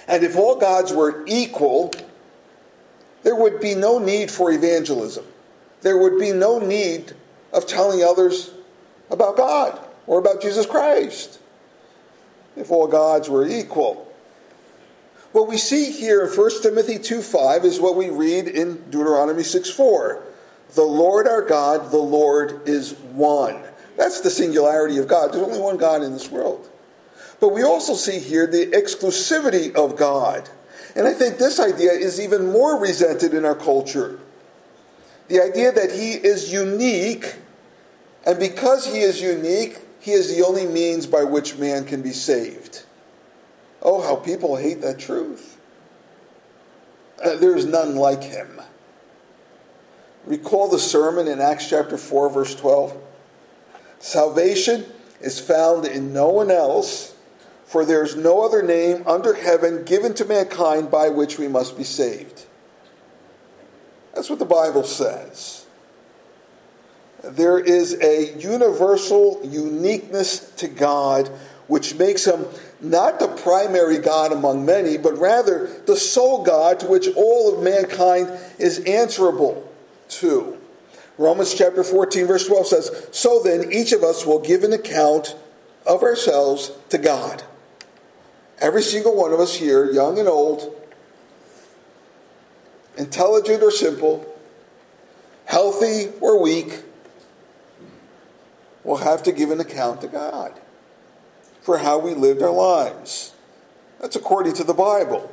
and 0.08 0.24
if 0.24 0.38
all 0.38 0.56
gods 0.56 0.94
were 0.94 1.26
equal, 1.28 1.92
there 3.24 3.36
would 3.36 3.60
be 3.60 3.76
no 3.76 4.00
need 4.00 4.32
for 4.32 4.50
evangelism. 4.50 5.26
There 5.82 5.98
would 5.98 6.18
be 6.20 6.32
no 6.32 6.58
need 6.60 7.14
of 7.52 7.68
telling 7.68 8.02
others 8.02 8.52
about 9.10 9.36
God 9.36 9.88
or 10.10 10.18
about 10.18 10.42
Jesus 10.42 10.66
Christ 10.66 11.40
if 12.58 12.72
all 12.72 12.88
gods 12.88 13.30
were 13.30 13.48
equal. 13.48 14.12
What 15.32 15.48
we 15.48 15.58
see 15.58 15.92
here 15.92 16.26
in 16.26 16.36
1 16.36 16.64
Timothy 16.64 16.98
2 16.98 17.22
5 17.22 17.64
is 17.64 17.80
what 17.80 17.96
we 17.96 18.10
read 18.10 18.48
in 18.48 18.90
Deuteronomy 18.90 19.44
6 19.44 19.70
4. 19.70 20.24
The 20.74 20.82
Lord 20.84 21.28
our 21.28 21.44
God, 21.44 21.92
the 21.92 21.98
Lord 21.98 22.68
is 22.68 22.94
one. 23.14 23.62
That's 23.98 24.22
the 24.22 24.32
singularity 24.32 24.98
of 24.98 25.08
God. 25.08 25.32
There's 25.32 25.44
only 25.44 25.60
one 25.60 25.78
God 25.78 26.02
in 26.02 26.12
this 26.12 26.32
world. 26.32 26.68
But 27.40 27.50
we 27.50 27.62
also 27.62 27.94
see 27.94 28.18
here 28.18 28.48
the 28.48 28.66
exclusivity 28.66 29.74
of 29.76 29.96
God. 29.96 30.50
And 30.96 31.08
I 31.08 31.14
think 31.14 31.38
this 31.38 31.60
idea 31.60 31.92
is 31.92 32.20
even 32.20 32.52
more 32.52 32.80
resented 32.80 33.36
in 33.36 33.46
our 33.46 33.56
culture. 33.56 34.20
The 35.28 35.40
idea 35.40 35.72
that 35.72 35.92
he 35.92 36.14
is 36.14 36.52
unique, 36.52 37.36
and 38.26 38.40
because 38.40 38.88
he 38.88 39.02
is 39.02 39.22
unique, 39.22 39.80
he 40.00 40.12
is 40.12 40.34
the 40.34 40.44
only 40.46 40.66
means 40.66 41.06
by 41.06 41.24
which 41.24 41.58
man 41.58 41.86
can 41.86 42.02
be 42.02 42.12
saved. 42.12 42.84
Oh, 43.82 44.02
how 44.02 44.16
people 44.16 44.56
hate 44.56 44.82
that 44.82 45.00
truth. 45.00 45.60
Uh, 47.24 47.36
there 47.36 47.56
is 47.56 47.66
none 47.66 47.96
like 47.96 48.24
him. 48.24 48.62
Recall 50.26 50.70
the 50.70 50.80
sermon 50.80 51.28
in 51.28 51.40
Acts 51.40 51.70
chapter 51.70 51.98
4, 51.98 52.30
verse 52.30 52.56
12. 52.56 52.98
Salvation 54.00 54.86
is 55.22 55.40
found 55.40 55.86
in 55.86 56.14
no 56.14 56.30
one 56.30 56.52
else, 56.52 57.16
for 57.66 57.84
there 57.84 58.04
is 58.04 58.16
no 58.16 58.46
other 58.46 58.64
name 58.64 59.04
under 59.06 59.34
heaven 59.34 59.84
given 59.84 60.14
to 60.14 60.26
mankind 60.26 60.90
by 60.90 61.10
which 61.10 61.38
we 61.38 61.48
must 61.48 61.78
be 61.78 61.84
saved. 61.84 62.46
That's 64.14 64.30
what 64.30 64.40
the 64.40 64.46
Bible 64.46 64.84
says 64.84 65.59
there 67.24 67.60
is 67.60 67.98
a 68.02 68.38
universal 68.38 69.42
uniqueness 69.44 70.52
to 70.58 70.68
God 70.68 71.30
which 71.68 71.96
makes 71.96 72.26
him 72.26 72.46
not 72.82 73.20
the 73.20 73.28
primary 73.28 74.00
God 74.00 74.32
among 74.32 74.66
many, 74.66 74.98
but 74.98 75.18
rather 75.18 75.68
the 75.86 75.96
sole 75.96 76.44
God 76.44 76.80
to 76.80 76.88
which 76.88 77.08
all 77.16 77.54
of 77.54 77.64
mankind 77.64 78.32
is 78.58 78.80
answerable 78.80 79.72
to. 80.10 80.58
Romans 81.18 81.54
chapter 81.54 81.84
14, 81.84 82.26
verse 82.26 82.48
12 82.48 82.68
says, 82.68 83.08
So 83.12 83.44
then, 83.44 83.72
each 83.72 83.92
of 83.92 84.04
us 84.04 84.26
will 84.26 84.40
give 84.40 84.64
an 84.64 84.74
account 84.74 85.36
of 85.86 86.02
ourselves 86.02 86.72
to 86.90 86.98
God. 86.98 87.44
Every 88.60 88.82
single 88.82 89.16
one 89.16 89.32
of 89.32 89.40
us 89.40 89.56
here, 89.56 89.92
young 89.92 90.18
and 90.18 90.28
old, 90.28 90.76
intelligent 92.98 93.62
or 93.62 93.72
simple, 93.72 94.26
healthy 95.46 96.12
or 96.20 96.42
weak, 96.42 96.84
will 98.90 98.98
have 98.98 99.22
to 99.22 99.32
give 99.32 99.52
an 99.52 99.60
account 99.60 100.02
to 100.02 100.08
God 100.08 100.52
for 101.62 101.78
how 101.78 102.00
we 102.00 102.16
lived 102.16 102.42
our 102.42 102.50
lives. 102.50 103.34
That's 104.02 104.16
according 104.16 104.54
to 104.54 104.64
the 104.64 104.74
Bible. 104.74 105.32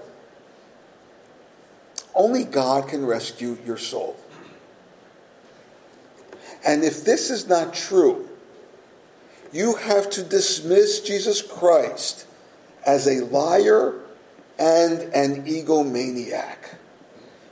Only 2.14 2.44
God 2.44 2.86
can 2.86 3.06
rescue 3.06 3.56
your 3.64 3.78
soul. 3.78 4.20
And 6.66 6.84
if 6.84 7.02
this 7.02 7.30
is 7.30 7.48
not 7.48 7.72
true, 7.72 8.28
you 9.54 9.76
have 9.76 10.10
to 10.10 10.22
dismiss 10.22 11.00
Jesus 11.00 11.40
Christ 11.40 12.26
as 12.84 13.06
a 13.06 13.24
liar 13.24 13.94
and 14.58 15.00
an 15.14 15.46
egomaniac 15.46 16.74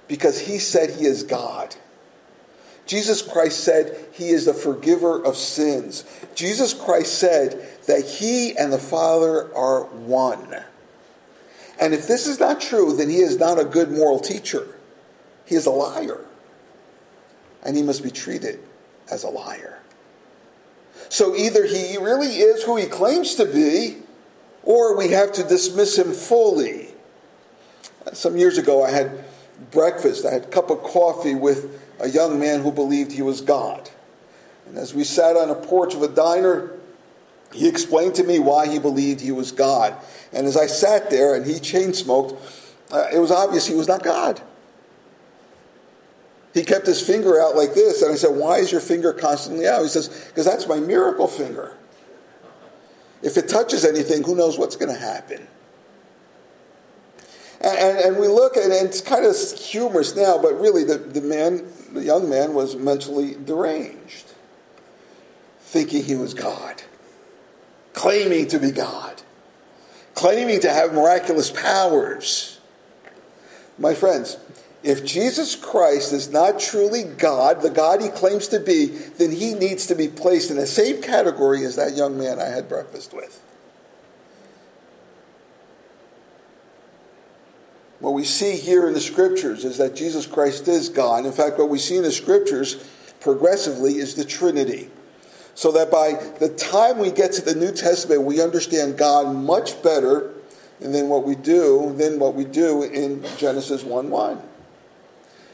because 0.07 0.41
he 0.41 0.59
said 0.59 0.91
he 0.91 1.07
is 1.07 1.23
God. 1.23 1.75
Jesus 2.87 3.23
Christ 3.23 3.61
said 3.61 4.07
he 4.13 4.29
is 4.29 4.45
the 4.45 4.55
forgiver 4.55 5.23
of 5.23 5.37
sins. 5.37 6.05
Jesus 6.35 6.75
Christ 6.75 7.19
said 7.19 7.67
that 7.87 8.05
he 8.05 8.57
and 8.57 8.73
the 8.73 8.79
Father 8.79 9.55
are 9.55 9.85
one. 9.85 10.63
And 11.81 11.95
if 11.95 12.07
this 12.07 12.27
is 12.27 12.39
not 12.39 12.61
true, 12.61 12.95
then 12.95 13.09
he 13.09 13.19
is 13.19 13.39
not 13.39 13.59
a 13.59 13.65
good 13.65 13.91
moral 13.91 14.21
teacher. 14.21 14.67
He 15.47 15.55
is 15.55 15.67
a 15.67 15.71
liar. 15.71 16.25
And 17.63 17.77
he 17.77 17.83
must 17.83 18.03
be 18.03 18.11
treated 18.11 18.61
as 19.11 19.25
a 19.25 19.29
liar. 19.29 19.81
So 21.09 21.35
either 21.35 21.65
he 21.65 21.97
really 21.97 22.37
is 22.39 22.63
who 22.63 22.77
he 22.77 22.87
claims 22.87 23.35
to 23.37 23.47
be, 23.47 23.99
or 24.63 24.97
we 24.97 25.09
have 25.09 25.33
to 25.33 25.43
dismiss 25.43 25.99
him 25.99 26.13
fully. 26.13 26.89
Some 28.13 28.37
years 28.37 28.59
ago, 28.59 28.85
I 28.85 28.91
had 28.91 29.25
breakfast, 29.71 30.25
I 30.25 30.33
had 30.33 30.45
a 30.45 30.49
cup 30.49 30.71
of 30.71 30.83
coffee 30.83 31.35
with 31.35 31.81
a 32.01 32.09
young 32.09 32.39
man 32.39 32.61
who 32.61 32.73
believed 32.73 33.13
he 33.13 33.23
was 33.23 33.41
God. 33.41 33.91
And 34.67 34.79
as 34.79 34.95
we 34.95 35.05
sat 35.05 35.37
on 35.37 35.51
a 35.51 35.55
porch 35.55 35.95
of 35.95 36.03
a 36.03 36.09
diner, 36.09 36.71
he 37.53 37.69
explained 37.69 38.15
to 38.17 38.25
me 38.25 38.39
why 38.39 38.67
he 38.67 38.79
believed 38.79 39.21
he 39.21 39.33
was 39.33 39.53
God. 39.53 39.95
And 40.33 40.47
as 40.47 40.57
I 40.57 40.67
sat 40.67 41.11
there 41.11 41.35
and 41.35 41.47
he 41.47 41.59
chain 41.61 41.95
smoked, 41.95 42.35
uh, 42.91 43.07
it 43.13 43.19
was 43.19 43.31
obvious 43.31 43.67
he 43.67 43.75
was 43.75 43.89
not 43.89 44.03
God. 44.03 44.41
He 46.53 46.65
kept 46.65 46.87
his 46.87 47.05
finger 47.05 47.41
out 47.41 47.57
like 47.57 47.75
this, 47.75 48.01
and 48.03 48.13
I 48.13 48.15
said, 48.15 48.37
Why 48.37 48.59
is 48.59 48.71
your 48.71 48.81
finger 48.81 49.13
constantly 49.13 49.67
out? 49.67 49.83
He 49.83 49.89
says, 49.89 50.09
Because 50.29 50.45
that's 50.45 50.69
my 50.69 50.79
miracle 50.79 51.27
finger. 51.27 51.77
If 53.23 53.37
it 53.37 53.49
touches 53.49 53.85
anything, 53.85 54.23
who 54.23 54.37
knows 54.37 54.57
what's 54.57 54.77
going 54.77 54.95
to 54.95 55.01
happen? 55.01 55.49
And, 57.61 57.79
and, 57.79 57.99
and, 57.99 58.17
we 58.19 58.29
look 58.29 58.57
at 58.57 58.65
it, 58.65 58.73
and 58.73 58.89
it's 58.89 59.01
kind 59.01 59.25
of 59.25 59.35
humorous 59.59 60.15
now, 60.15 60.39
but 60.39 60.61
really 60.61 60.85
the, 60.85 60.99
the 60.99 61.23
man, 61.23 61.67
the 61.95 62.05
young 62.05 62.29
man, 62.29 62.55
was 62.55 62.77
mentally 62.77 63.35
deranged, 63.35 64.33
thinking 65.61 66.05
he 66.05 66.17
was 66.17 66.35
God, 66.35 66.83
claiming 67.93 68.49
to 68.49 68.59
be 68.59 68.71
God, 68.71 69.23
claiming 70.15 70.61
to 70.61 70.71
have 70.71 70.93
miraculous 70.93 71.51
powers. 71.51 72.61
My 73.79 73.95
friends, 73.95 74.37
if 74.83 75.05
Jesus 75.05 75.57
Christ 75.57 76.13
is 76.13 76.31
not 76.31 76.61
truly 76.61 77.05
God, 77.05 77.63
the 77.63 77.71
God 77.71 78.03
he 78.03 78.09
claims 78.09 78.49
to 78.49 78.61
be, 78.61 78.87
then 78.87 79.33
he 79.33 79.55
needs 79.55 79.87
to 79.87 79.95
be 79.95 80.09
placed 80.09 80.51
in 80.51 80.59
the 80.59 80.67
same 80.67 81.01
category 81.01 81.65
as 81.65 81.77
that 81.77 81.97
young 81.97 82.19
man 82.19 82.39
I 82.39 82.49
had 82.49 82.69
breakfast 82.69 83.15
with. 83.15 83.41
What 88.05 88.13
we 88.13 88.25
see 88.25 88.59
here 88.59 88.87
in 88.87 88.93
the 88.93 89.01
scriptures 89.01 89.65
is 89.65 89.79
that 89.79 89.97
Jesus 89.97 90.27
Christ 90.27 90.69
is 90.69 90.91
God. 90.91 91.25
In 91.25 91.33
fact, 91.33 91.59
what 91.59 91.71
we 91.71 91.79
see 91.79 91.97
in 91.97 92.03
the 92.03 92.13
scriptures 92.13 92.75
progressively 93.21 93.97
is 93.97 94.15
the 94.15 94.27
Trinity. 94.27 94.91
So 95.55 95.73
that 95.73 95.91
by 95.91 96.13
the 96.39 96.51
time 96.51 96.99
we 96.99 97.11
get 97.11 97.33
to 97.33 97.43
the 97.43 97.55
New 97.55 97.73
Testament, 97.73 98.25
we 98.25 98.43
understand 98.43 98.99
God 98.99 99.35
much 99.35 99.83
better 99.83 100.35
than 100.81 101.09
what 101.09 101.25
we 101.25 101.35
do 101.35 101.95
than 101.97 102.19
what 102.19 102.35
we 102.35 102.45
do 102.45 102.83
in 102.83 103.25
Genesis 103.39 103.83
1 103.83 104.11
1. 104.11 104.43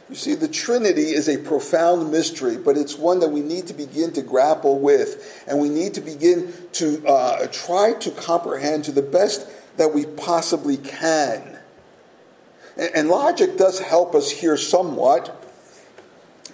You 0.09 0.17
see, 0.17 0.35
the 0.35 0.49
Trinity 0.49 1.11
is 1.13 1.29
a 1.29 1.39
profound 1.39 2.11
mystery, 2.11 2.57
but 2.57 2.77
it's 2.77 2.99
one 2.99 3.21
that 3.21 3.31
we 3.31 3.43
need 3.43 3.69
to 3.69 3.75
begin 3.75 4.13
to 4.15 4.23
grapple 4.23 4.81
with, 4.81 5.45
and 5.47 5.61
we 5.61 5.69
need 5.69 5.95
to 5.95 6.01
begin 6.01 6.53
to 6.73 7.07
uh, 7.07 7.47
try 7.53 7.93
to 8.01 8.11
comprehend 8.11 8.87
to 8.87 8.91
the 8.91 9.03
best 9.03 9.47
that 9.77 9.95
we 9.95 10.05
possibly 10.05 10.77
can. 10.77 11.50
And, 12.81 13.11
logic 13.11 13.59
does 13.59 13.79
help 13.79 14.15
us 14.15 14.31
here 14.31 14.57
somewhat. 14.57 15.37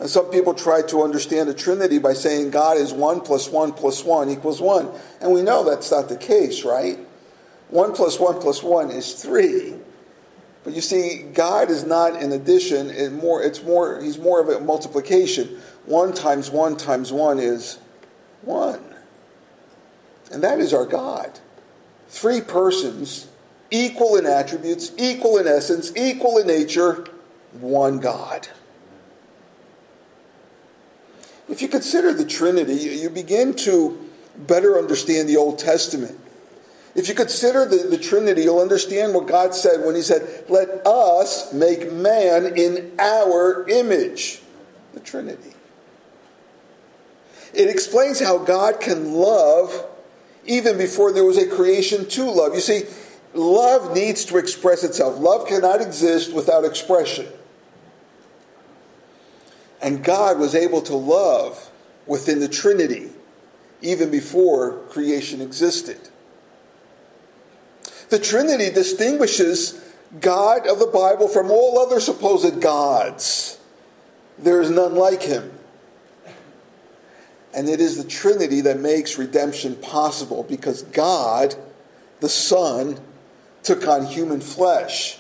And 0.01 0.11
some 0.11 0.27
people 0.27 0.55
try 0.55 0.83
to 0.83 1.03
understand 1.03 1.49
the 1.49 1.55
Trinity 1.55 1.99
by 1.99 2.15
saying 2.15 2.51
God 2.51 2.77
is 2.77 2.93
1 2.93 3.21
plus 3.21 3.49
1 3.49 3.73
plus 3.73 4.05
1 4.05 4.29
equals 4.29 4.61
1. 4.61 4.91
And 5.21 5.33
we 5.33 5.43
know 5.43 5.65
that's 5.65 5.91
not 5.91 6.09
the 6.09 6.17
case, 6.17 6.65
right? 6.65 6.99
1 7.69 7.93
plus 7.95 8.19
1 8.19 8.41
plus 8.41 8.63
1 8.63 8.91
is 8.91 9.15
3. 9.23 9.75
But 10.65 10.75
you 10.75 10.81
see, 10.81 11.23
God 11.33 11.71
is 11.71 11.85
not 11.85 12.21
an 12.21 12.33
addition. 12.33 12.91
It 12.91 13.13
more, 13.13 13.41
it's 13.41 13.63
more, 13.63 14.03
he's 14.03 14.19
more 14.19 14.41
of 14.41 14.49
a 14.49 14.59
multiplication. 14.59 15.61
One 15.85 16.13
times 16.13 16.51
one 16.51 16.77
times 16.77 17.13
one 17.13 17.39
is 17.39 17.79
one. 18.43 18.83
And 20.33 20.43
that 20.43 20.59
is 20.59 20.75
our 20.75 20.85
God. 20.85 21.39
Three 22.09 22.41
persons, 22.41 23.29
equal 23.71 24.17
in 24.17 24.27
attributes, 24.27 24.93
equal 24.97 25.39
in 25.39 25.47
essence, 25.47 25.93
equal 25.97 26.39
in 26.39 26.47
nature, 26.47 27.07
one 27.53 27.99
God. 27.99 28.49
If 31.49 31.63
you 31.63 31.69
consider 31.69 32.13
the 32.13 32.25
Trinity, 32.25 32.75
you 32.75 33.11
begin 33.11 33.55
to 33.55 34.05
better 34.37 34.79
understand 34.79 35.29
the 35.29 35.37
Old 35.37 35.59
Testament. 35.59 36.19
If 36.95 37.09
you 37.09 37.15
consider 37.15 37.67
the, 37.67 37.89
the 37.89 37.99
Trinity, 37.99 38.43
you'll 38.43 38.59
understand 38.61 39.15
what 39.15 39.27
God 39.27 39.55
said 39.55 39.85
when 39.85 39.95
He 39.95 40.03
said, 40.03 40.45
Let 40.49 40.87
us 40.87 41.53
make 41.53 41.93
man 41.93 42.57
in 42.57 42.95
our 42.99 43.69
image. 43.69 44.41
The 44.95 45.01
Trinity. 45.01 45.53
It 47.53 47.69
explains 47.69 48.19
how 48.21 48.39
God 48.39 48.81
can 48.81 49.13
love 49.13 49.87
even 50.47 50.79
before 50.79 51.13
there 51.13 51.25
was 51.25 51.39
a 51.39 51.47
creation 51.47 52.09
to 52.09 52.25
love. 52.31 52.55
You 52.55 52.61
see, 52.61 52.85
love 53.37 53.95
needs 53.95 54.25
to 54.27 54.37
express 54.37 54.85
itself. 54.85 55.19
Love 55.19 55.47
cannot 55.47 55.81
exist 55.81 56.33
without 56.33 56.65
expression. 56.65 57.27
And 59.81 60.03
God 60.03 60.39
was 60.39 60.55
able 60.55 60.83
to 60.83 60.95
love 60.95 61.71
within 62.07 62.41
the 62.41 62.49
Trinity 62.49 63.11
even 63.83 64.11
before 64.11 64.79
creation 64.89 65.41
existed. 65.41 66.09
The 68.09 68.19
Trinity 68.19 68.71
distinguishes 68.71 69.81
God 70.21 70.67
of 70.67 70.79
the 70.79 70.87
Bible 70.87 71.29
from 71.29 71.51
all 71.51 71.79
other 71.79 72.01
supposed 72.01 72.61
gods. 72.61 73.59
There 74.39 74.61
is 74.61 74.71
none 74.71 74.95
like 74.95 75.23
him. 75.23 75.53
And 77.53 77.69
it 77.69 77.81
is 77.81 77.97
the 77.97 78.09
Trinity 78.09 78.61
that 78.63 78.79
makes 78.79 79.19
redemption 79.19 79.77
possible 79.77 80.43
because 80.43 80.83
God, 80.83 81.55
the 82.21 82.29
Son, 82.29 83.01
took 83.67 83.87
on 83.87 84.07
human 84.07 84.41
flesh. 84.41 85.19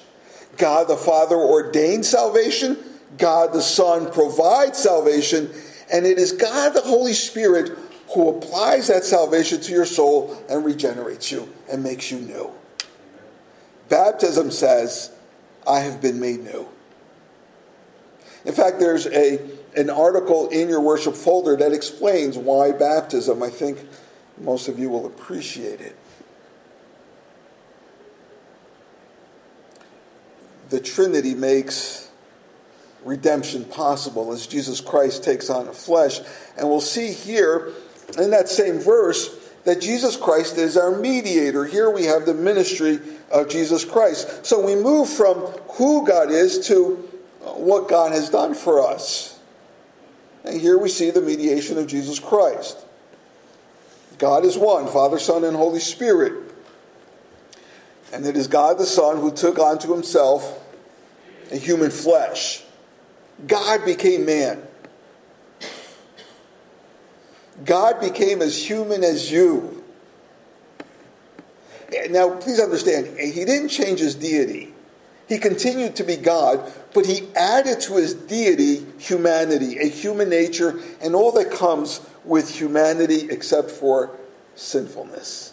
God 0.56 0.88
the 0.88 0.96
Father 0.96 1.36
ordained 1.36 2.06
salvation, 2.06 2.78
God 3.18 3.52
the 3.52 3.60
Son 3.60 4.10
provides 4.10 4.78
salvation, 4.78 5.50
and 5.92 6.06
it 6.06 6.18
is 6.18 6.32
God 6.32 6.70
the 6.70 6.80
Holy 6.80 7.12
Spirit 7.12 7.76
who 8.14 8.28
applies 8.28 8.88
that 8.88 9.04
salvation 9.04 9.60
to 9.60 9.72
your 9.72 9.84
soul 9.84 10.42
and 10.48 10.64
regenerates 10.64 11.30
you 11.30 11.52
and 11.70 11.82
makes 11.82 12.10
you 12.10 12.20
new. 12.20 12.50
Baptism 13.88 14.50
says, 14.50 15.12
I 15.66 15.80
have 15.80 16.00
been 16.00 16.20
made 16.20 16.40
new. 16.40 16.68
In 18.44 18.52
fact, 18.52 18.78
there's 18.78 19.06
a, 19.08 19.40
an 19.76 19.90
article 19.90 20.48
in 20.50 20.68
your 20.68 20.80
worship 20.80 21.14
folder 21.14 21.56
that 21.56 21.72
explains 21.72 22.38
why 22.38 22.70
baptism. 22.70 23.42
I 23.42 23.50
think 23.50 23.78
most 24.38 24.68
of 24.68 24.78
you 24.78 24.88
will 24.88 25.06
appreciate 25.06 25.80
it. 25.80 25.96
The 30.68 30.80
Trinity 30.80 31.34
makes 31.34 32.10
redemption 33.04 33.64
possible 33.64 34.32
as 34.32 34.46
Jesus 34.46 34.80
Christ 34.80 35.22
takes 35.22 35.48
on 35.48 35.72
flesh. 35.72 36.20
And 36.56 36.68
we'll 36.68 36.80
see 36.80 37.12
here 37.12 37.72
in 38.18 38.30
that 38.30 38.48
same 38.48 38.80
verse 38.80 39.30
that 39.64 39.80
Jesus 39.80 40.16
Christ 40.16 40.58
is 40.58 40.76
our 40.76 40.96
mediator. 40.96 41.64
Here 41.64 41.90
we 41.90 42.04
have 42.04 42.26
the 42.26 42.34
ministry 42.34 43.00
of 43.30 43.48
Jesus 43.48 43.84
Christ. 43.84 44.44
So 44.46 44.64
we 44.64 44.74
move 44.74 45.08
from 45.08 45.38
who 45.70 46.06
God 46.06 46.30
is 46.30 46.66
to 46.68 46.96
what 47.42 47.88
God 47.88 48.12
has 48.12 48.30
done 48.30 48.54
for 48.54 48.80
us. 48.86 49.38
And 50.44 50.60
here 50.60 50.78
we 50.78 50.88
see 50.88 51.10
the 51.10 51.20
mediation 51.20 51.78
of 51.78 51.86
Jesus 51.86 52.18
Christ. 52.20 52.84
God 54.18 54.44
is 54.44 54.56
one 54.56 54.86
Father, 54.86 55.18
Son, 55.18 55.44
and 55.44 55.56
Holy 55.56 55.80
Spirit. 55.80 56.45
And 58.12 58.24
it 58.26 58.36
is 58.36 58.46
God 58.46 58.78
the 58.78 58.86
Son 58.86 59.18
who 59.18 59.30
took 59.30 59.58
onto 59.58 59.92
himself 59.92 60.62
a 61.50 61.56
human 61.56 61.90
flesh. 61.90 62.62
God 63.46 63.84
became 63.84 64.24
man. 64.24 64.62
God 67.64 68.00
became 68.00 68.42
as 68.42 68.68
human 68.68 69.02
as 69.02 69.30
you. 69.30 69.84
Now, 72.10 72.36
please 72.36 72.60
understand, 72.60 73.18
he 73.18 73.44
didn't 73.44 73.68
change 73.68 74.00
his 74.00 74.14
deity. 74.14 74.72
He 75.28 75.38
continued 75.38 75.96
to 75.96 76.04
be 76.04 76.16
God, 76.16 76.72
but 76.94 77.06
he 77.06 77.28
added 77.34 77.80
to 77.82 77.96
his 77.96 78.14
deity 78.14 78.86
humanity, 78.98 79.78
a 79.78 79.86
human 79.86 80.28
nature, 80.28 80.78
and 81.00 81.14
all 81.14 81.32
that 81.32 81.50
comes 81.50 82.00
with 82.24 82.48
humanity 82.48 83.28
except 83.30 83.70
for 83.70 84.16
sinfulness. 84.54 85.52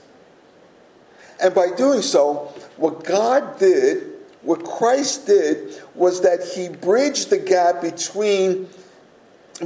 And 1.43 1.53
by 1.53 1.67
doing 1.75 2.01
so, 2.01 2.53
what 2.77 3.03
God 3.03 3.59
did, 3.59 4.13
what 4.43 4.63
Christ 4.63 5.27
did, 5.27 5.83
was 5.93 6.21
that 6.21 6.41
he 6.55 6.69
bridged 6.69 7.29
the 7.29 7.37
gap 7.37 7.81
between, 7.81 8.69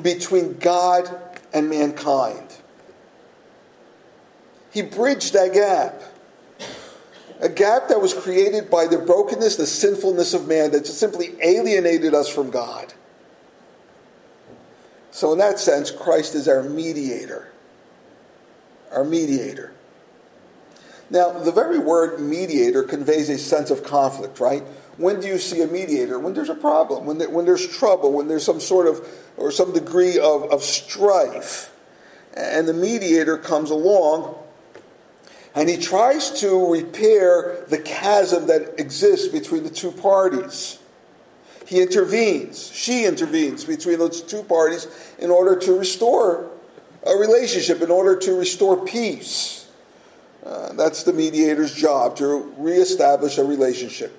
between 0.01 0.57
God 0.57 1.07
and 1.53 1.69
mankind. 1.69 2.51
He 4.71 4.81
bridged 4.81 5.33
that 5.33 5.53
gap. 5.53 6.01
A 7.41 7.49
gap 7.49 7.89
that 7.89 8.01
was 8.01 8.15
created 8.15 8.71
by 8.71 8.87
the 8.87 8.97
brokenness, 8.97 9.57
the 9.57 9.67
sinfulness 9.67 10.33
of 10.33 10.47
man 10.47 10.71
that 10.71 10.87
simply 10.87 11.35
alienated 11.43 12.15
us 12.15 12.27
from 12.27 12.49
God. 12.49 12.91
So, 15.11 15.31
in 15.31 15.37
that 15.37 15.59
sense, 15.59 15.91
Christ 15.91 16.33
is 16.33 16.47
our 16.47 16.63
mediator. 16.63 17.51
Our 18.91 19.03
mediator. 19.03 19.73
Now, 21.09 21.31
the 21.31 21.51
very 21.51 21.79
word 21.79 22.19
mediator 22.19 22.83
conveys 22.83 23.29
a 23.29 23.37
sense 23.37 23.71
of 23.71 23.83
conflict, 23.83 24.39
right? 24.39 24.63
When 24.97 25.21
do 25.21 25.27
you 25.27 25.37
see 25.37 25.61
a 25.61 25.67
mediator? 25.67 26.19
When 26.19 26.33
there's 26.33 26.49
a 26.49 26.55
problem, 26.55 27.05
when, 27.05 27.17
there, 27.17 27.29
when 27.29 27.45
there's 27.45 27.67
trouble, 27.67 28.11
when 28.11 28.27
there's 28.27 28.43
some 28.43 28.59
sort 28.59 28.87
of, 28.87 29.07
or 29.37 29.51
some 29.51 29.73
degree 29.73 30.19
of, 30.19 30.51
of 30.51 30.63
strife. 30.63 31.71
And 32.35 32.67
the 32.67 32.73
mediator 32.73 33.37
comes 33.37 33.69
along 33.69 34.35
and 35.57 35.67
he 35.67 35.77
tries 35.77 36.29
to 36.41 36.71
repair 36.71 37.65
the 37.67 37.79
chasm 37.79 38.45
that 38.45 38.79
exists 38.79 39.27
between 39.27 39.63
the 39.63 39.71
two 39.71 39.91
parties. 39.91 40.77
He 41.65 41.81
intervenes, 41.81 42.71
she 42.71 43.05
intervenes 43.05 43.65
between 43.65 43.97
those 43.97 44.21
two 44.21 44.43
parties 44.43 44.87
in 45.17 45.31
order 45.31 45.59
to 45.61 45.73
restore 45.73 46.47
a 47.03 47.15
relationship, 47.15 47.81
in 47.81 47.89
order 47.89 48.15
to 48.17 48.33
restore 48.33 48.85
peace. 48.85 49.56
Uh, 50.47 50.71
that's 50.73 51.03
the 51.03 51.11
mediator's 51.11 51.75
job 51.75 52.15
to 52.15 52.53
reestablish 52.57 53.37
a 53.37 53.43
relationship, 53.43 54.17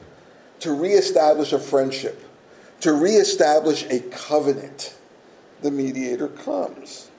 to 0.60 0.72
reestablish 0.72 1.54
a 1.54 1.58
friendship, 1.58 2.22
to 2.80 2.92
reestablish 2.92 3.84
a 3.84 4.00
covenant. 4.10 4.94
The 5.62 5.70
mediator 5.70 6.28
comes. 6.28 7.10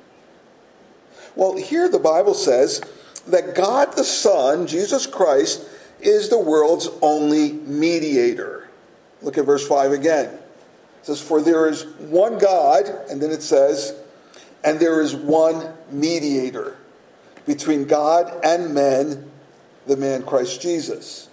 Well, 1.36 1.58
here 1.58 1.90
the 1.90 2.00
Bible 2.00 2.36
says 2.36 2.82
that 3.26 3.56
God 3.56 3.94
the 3.94 4.04
Son, 4.04 4.68
Jesus 4.68 5.08
Christ, 5.08 5.68
is 6.00 6.30
the 6.30 6.40
world's 6.40 6.88
only 7.02 7.54
mediator. 7.54 8.70
Look 9.24 9.40
at 9.40 9.46
verse 9.46 9.68
5 9.68 9.92
again. 9.92 10.26
It 10.26 11.06
says, 11.06 11.20
For 11.20 11.42
there 11.42 11.68
is 11.68 11.86
one 11.98 12.38
God, 12.38 12.86
and 13.10 13.20
then 13.20 13.32
it 13.32 13.42
says, 13.42 13.96
and 14.64 14.80
there 14.80 15.02
is 15.02 15.16
one 15.16 15.74
mediator 15.90 16.78
between 17.50 17.86
God 17.86 18.32
and 18.44 18.76
men, 18.76 19.28
the 19.88 19.98
man 19.98 20.22
Christ 20.22 20.62
Jesus. 20.62 21.30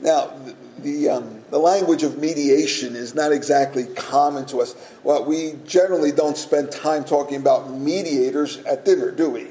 Now, 0.00 0.38
the, 0.80 1.08
um, 1.08 1.42
the 1.48 1.58
language 1.58 2.02
of 2.02 2.18
mediation 2.18 2.94
is 2.94 3.14
not 3.14 3.32
exactly 3.32 3.86
common 3.86 4.44
to 4.48 4.60
us. 4.60 4.76
Well, 5.02 5.24
we 5.24 5.54
generally 5.66 6.12
don't 6.12 6.36
spend 6.36 6.70
time 6.70 7.04
talking 7.04 7.38
about 7.38 7.70
mediators 7.70 8.58
at 8.58 8.84
dinner, 8.84 9.10
do 9.10 9.30
we? 9.30 9.46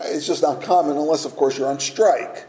It's 0.00 0.28
just 0.28 0.42
not 0.42 0.62
common 0.62 0.96
unless, 0.96 1.24
of 1.24 1.34
course, 1.34 1.58
you're 1.58 1.68
on 1.68 1.80
strike. 1.80 2.46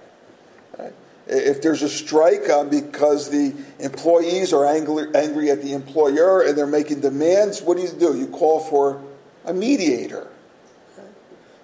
If 1.25 1.63
there's 1.63 1.81
a 1.81 1.89
strike 1.89 2.47
um, 2.49 2.69
because 2.69 3.31
the 3.31 3.55
employees 3.79 4.53
are 4.53 4.67
angry, 4.67 5.07
angry 5.15 5.49
at 5.49 5.63
the 5.63 5.73
employer 5.73 6.41
and 6.41 6.55
they're 6.55 6.67
making 6.67 7.01
demands, 7.01 7.59
what 7.59 7.75
do 7.75 7.81
you 7.81 7.89
do? 7.89 8.15
You 8.15 8.27
call 8.27 8.59
for 8.59 9.01
a 9.45 9.53
mediator. 9.53 10.27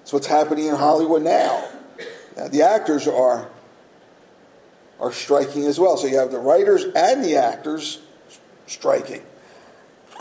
That's 0.05 0.13
what's 0.13 0.27
happening 0.27 0.67
in 0.67 0.75
Hollywood 0.75 1.23
now. 1.23 1.67
now. 2.37 2.47
The 2.47 2.61
actors 2.61 3.07
are 3.07 3.49
are 4.99 5.11
striking 5.11 5.65
as 5.65 5.79
well. 5.79 5.97
So 5.97 6.05
you 6.05 6.19
have 6.19 6.29
the 6.29 6.37
writers 6.37 6.83
and 6.95 7.25
the 7.25 7.37
actors 7.37 8.03
striking. 8.67 9.23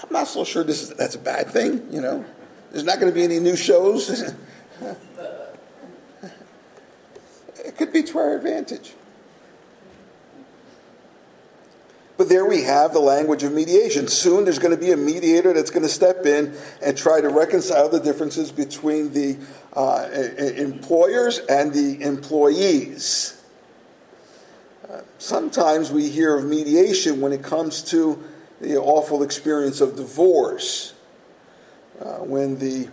I'm 0.03 0.09
not 0.11 0.27
so 0.27 0.43
sure 0.43 0.65
this 0.65 0.85
is 0.85 0.89
that's 0.95 1.17
a 1.17 1.19
bad 1.19 1.51
thing. 1.51 1.87
You 1.93 2.01
know, 2.01 2.25
there's 2.71 2.85
not 2.85 2.99
going 2.99 3.13
to 3.13 3.15
be 3.15 3.25
any 3.25 3.39
new 3.41 3.57
shows. 3.57 4.09
it 7.63 7.77
could 7.77 7.93
be 7.93 8.03
to 8.05 8.19
our 8.19 8.37
advantage. 8.37 8.95
But 12.17 12.29
there 12.29 12.45
we 12.45 12.63
have 12.63 12.93
the 12.93 13.01
language 13.01 13.43
of 13.43 13.53
mediation. 13.53 14.07
Soon 14.07 14.45
there's 14.45 14.61
going 14.61 14.75
to 14.75 14.81
be 14.81 14.93
a 14.93 14.97
mediator 14.97 15.53
that's 15.53 15.71
going 15.71 15.83
to 15.83 15.89
step 15.89 16.27
in 16.27 16.55
and 16.81 16.97
try 16.97 17.21
to 17.21 17.29
reconcile 17.29 17.89
the 17.89 17.99
differences 17.99 18.53
between 18.53 19.13
the 19.13 19.37
uh, 19.73 20.09
employers 20.57 21.39
and 21.39 21.73
the 21.73 22.01
employees. 22.03 23.43
Uh, 24.89 25.01
sometimes 25.19 25.91
we 25.91 26.09
hear 26.09 26.37
of 26.37 26.45
mediation 26.45 27.21
when 27.21 27.33
it 27.33 27.43
comes 27.43 27.83
to 27.83 28.23
the 28.61 28.77
awful 28.77 29.25
experience 29.25 29.81
of 29.81 29.97
divorce, 29.97 30.95
uh, 32.01 32.19
when 32.19 32.59
the 32.59 32.89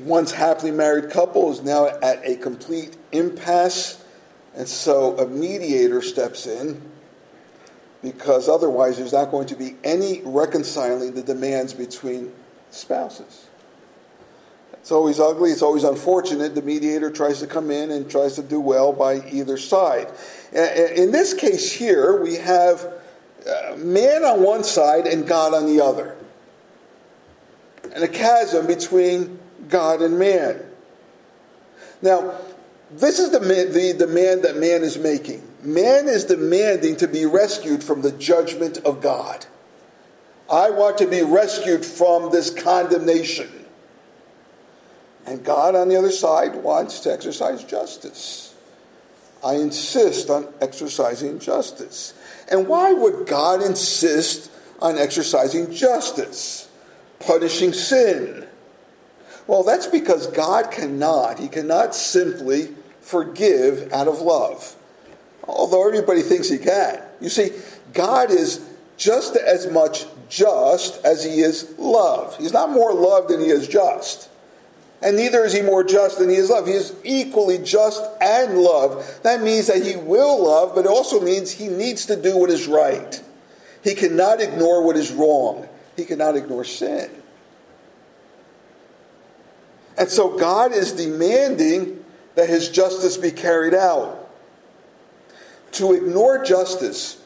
once 0.00 0.32
happily 0.32 0.70
married 0.70 1.10
couple 1.10 1.50
is 1.50 1.62
now 1.62 1.86
at 1.86 2.20
a 2.24 2.36
complete 2.36 2.94
impasse, 3.12 4.04
and 4.54 4.68
so 4.68 5.16
a 5.16 5.26
mediator 5.26 6.02
steps 6.02 6.46
in 6.46 6.82
because 8.04 8.48
otherwise 8.48 8.98
there's 8.98 9.14
not 9.14 9.30
going 9.30 9.46
to 9.48 9.56
be 9.56 9.76
any 9.82 10.20
reconciling 10.24 11.14
the 11.14 11.22
demands 11.22 11.72
between 11.72 12.30
spouses. 12.70 13.46
It's 14.74 14.92
always 14.92 15.18
ugly, 15.18 15.50
it's 15.50 15.62
always 15.62 15.82
unfortunate. 15.82 16.54
The 16.54 16.60
mediator 16.60 17.10
tries 17.10 17.40
to 17.40 17.46
come 17.46 17.70
in 17.70 17.90
and 17.90 18.08
tries 18.10 18.34
to 18.34 18.42
do 18.42 18.60
well 18.60 18.92
by 18.92 19.26
either 19.30 19.56
side. 19.56 20.08
In 20.52 21.10
this 21.10 21.32
case 21.32 21.72
here, 21.72 22.22
we 22.22 22.34
have 22.34 22.92
uh, 23.48 23.76
man 23.76 24.22
on 24.24 24.42
one 24.42 24.62
side 24.62 25.06
and 25.06 25.26
God 25.26 25.54
on 25.54 25.64
the 25.66 25.82
other, 25.82 26.16
and 27.94 28.04
a 28.04 28.08
chasm 28.08 28.66
between 28.66 29.38
God 29.68 30.02
and 30.02 30.18
man. 30.18 30.62
Now, 32.02 32.34
this 32.90 33.18
is 33.18 33.30
the, 33.30 33.38
the 33.38 33.94
demand 33.98 34.42
that 34.42 34.56
man 34.56 34.82
is 34.82 34.98
making. 34.98 35.42
Man 35.64 36.08
is 36.08 36.24
demanding 36.24 36.96
to 36.96 37.08
be 37.08 37.24
rescued 37.24 37.82
from 37.82 38.02
the 38.02 38.12
judgment 38.12 38.78
of 38.78 39.00
God. 39.00 39.46
I 40.50 40.68
want 40.68 40.98
to 40.98 41.06
be 41.06 41.22
rescued 41.22 41.86
from 41.86 42.30
this 42.30 42.50
condemnation. 42.50 43.48
And 45.24 45.42
God, 45.42 45.74
on 45.74 45.88
the 45.88 45.96
other 45.96 46.10
side, 46.10 46.56
wants 46.56 47.00
to 47.00 47.12
exercise 47.12 47.64
justice. 47.64 48.54
I 49.42 49.54
insist 49.54 50.28
on 50.28 50.52
exercising 50.60 51.38
justice. 51.38 52.12
And 52.50 52.68
why 52.68 52.92
would 52.92 53.26
God 53.26 53.62
insist 53.62 54.50
on 54.80 54.98
exercising 54.98 55.72
justice? 55.72 56.68
Punishing 57.20 57.72
sin. 57.72 58.46
Well, 59.46 59.62
that's 59.62 59.86
because 59.86 60.26
God 60.26 60.70
cannot, 60.70 61.38
He 61.38 61.48
cannot 61.48 61.94
simply 61.94 62.74
forgive 63.00 63.90
out 63.94 64.08
of 64.08 64.20
love 64.20 64.76
although 65.46 65.86
everybody 65.86 66.22
thinks 66.22 66.48
he 66.48 66.58
can. 66.58 67.00
You 67.20 67.28
see, 67.28 67.50
God 67.92 68.30
is 68.30 68.68
just 68.96 69.36
as 69.36 69.70
much 69.70 70.06
just 70.28 71.04
as 71.04 71.24
he 71.24 71.40
is 71.40 71.74
love. 71.78 72.36
He's 72.36 72.52
not 72.52 72.70
more 72.70 72.92
love 72.92 73.28
than 73.28 73.40
he 73.40 73.46
is 73.46 73.68
just. 73.68 74.28
And 75.02 75.16
neither 75.16 75.44
is 75.44 75.52
he 75.52 75.60
more 75.60 75.84
just 75.84 76.18
than 76.18 76.30
he 76.30 76.36
is 76.36 76.48
love. 76.48 76.66
He 76.66 76.72
is 76.72 76.94
equally 77.04 77.58
just 77.58 78.02
and 78.22 78.58
love. 78.58 79.20
That 79.22 79.42
means 79.42 79.66
that 79.66 79.84
he 79.84 79.96
will 79.96 80.42
love, 80.42 80.74
but 80.74 80.86
it 80.86 80.90
also 80.90 81.20
means 81.20 81.52
he 81.52 81.68
needs 81.68 82.06
to 82.06 82.20
do 82.20 82.38
what 82.38 82.50
is 82.50 82.66
right. 82.66 83.22
He 83.82 83.94
cannot 83.94 84.40
ignore 84.40 84.82
what 84.82 84.96
is 84.96 85.12
wrong. 85.12 85.68
He 85.96 86.04
cannot 86.04 86.36
ignore 86.36 86.64
sin. 86.64 87.10
And 89.98 90.08
so 90.08 90.38
God 90.38 90.72
is 90.72 90.92
demanding 90.92 92.02
that 92.34 92.48
his 92.48 92.68
justice 92.68 93.16
be 93.16 93.30
carried 93.30 93.74
out. 93.74 94.23
To 95.74 95.92
ignore 95.92 96.44
justice 96.44 97.20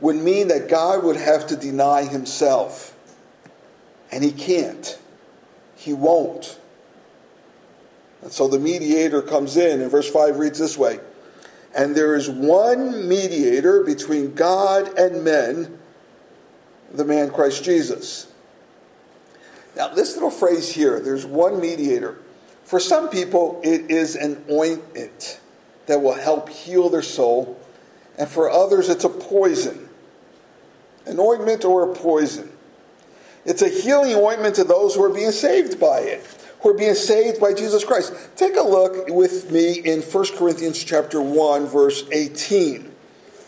would 0.00 0.16
mean 0.16 0.48
that 0.48 0.68
God 0.68 1.04
would 1.04 1.16
have 1.16 1.46
to 1.48 1.56
deny 1.56 2.04
himself. 2.04 2.96
And 4.12 4.22
he 4.22 4.32
can't. 4.32 4.98
He 5.76 5.92
won't. 5.92 6.58
And 8.22 8.32
so 8.32 8.48
the 8.48 8.58
mediator 8.58 9.22
comes 9.22 9.56
in, 9.56 9.80
and 9.80 9.90
verse 9.90 10.10
5 10.10 10.38
reads 10.38 10.58
this 10.58 10.76
way 10.76 11.00
And 11.74 11.94
there 11.94 12.14
is 12.14 12.28
one 12.28 13.08
mediator 13.08 13.82
between 13.84 14.34
God 14.34 14.98
and 14.98 15.24
men, 15.24 15.78
the 16.92 17.04
man 17.04 17.30
Christ 17.30 17.64
Jesus. 17.64 18.32
Now, 19.76 19.88
this 19.88 20.14
little 20.14 20.30
phrase 20.30 20.72
here 20.72 21.00
there's 21.00 21.26
one 21.26 21.60
mediator. 21.60 22.18
For 22.64 22.80
some 22.80 23.08
people, 23.10 23.60
it 23.62 23.90
is 23.90 24.16
an 24.16 24.44
ointment 24.50 25.38
that 25.86 26.02
will 26.02 26.14
help 26.14 26.48
heal 26.48 26.88
their 26.88 27.02
soul, 27.02 27.60
and 28.18 28.28
for 28.28 28.50
others, 28.50 28.88
it's 28.88 29.04
a 29.04 29.08
poison. 29.08 29.88
An 31.06 31.20
ointment 31.20 31.64
or 31.64 31.90
a 31.90 31.94
poison. 31.94 32.50
It's 33.44 33.62
a 33.62 33.68
healing 33.68 34.14
ointment 34.14 34.56
to 34.56 34.64
those 34.64 34.94
who 34.94 35.04
are 35.04 35.12
being 35.12 35.30
saved 35.30 35.78
by 35.78 36.00
it, 36.00 36.26
who 36.60 36.70
are 36.70 36.78
being 36.78 36.94
saved 36.94 37.40
by 37.40 37.54
Jesus 37.54 37.84
Christ. 37.84 38.12
Take 38.34 38.56
a 38.56 38.62
look 38.62 39.08
with 39.08 39.52
me 39.52 39.74
in 39.74 40.02
1 40.02 40.24
Corinthians 40.36 40.82
chapter 40.82 41.22
1, 41.22 41.66
verse 41.66 42.04
18. 42.10 42.92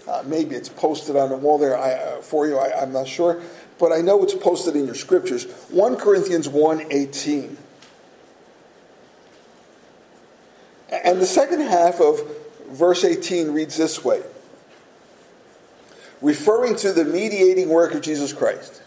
Uh, 0.06 0.22
maybe 0.26 0.54
it's 0.54 0.68
posted 0.68 1.16
on 1.16 1.30
the 1.30 1.36
wall 1.36 1.58
there 1.58 1.76
I, 1.76 1.92
uh, 1.92 2.22
for 2.22 2.46
you, 2.46 2.56
I, 2.56 2.80
I'm 2.80 2.92
not 2.92 3.08
sure 3.08 3.42
but 3.78 3.92
I 3.92 4.00
know 4.00 4.22
it's 4.22 4.34
posted 4.34 4.76
in 4.76 4.86
your 4.86 4.94
scriptures. 4.94 5.44
1 5.70 5.96
Corinthians 5.96 6.48
1:18. 6.48 7.56
And 10.90 11.20
the 11.20 11.26
second 11.26 11.60
half 11.60 12.00
of 12.00 12.22
verse 12.70 13.04
18 13.04 13.50
reads 13.52 13.76
this 13.76 14.04
way. 14.04 14.22
Referring 16.20 16.76
to 16.76 16.92
the 16.92 17.04
mediating 17.04 17.68
work 17.68 17.94
of 17.94 18.00
Jesus 18.00 18.32
Christ. 18.32 18.82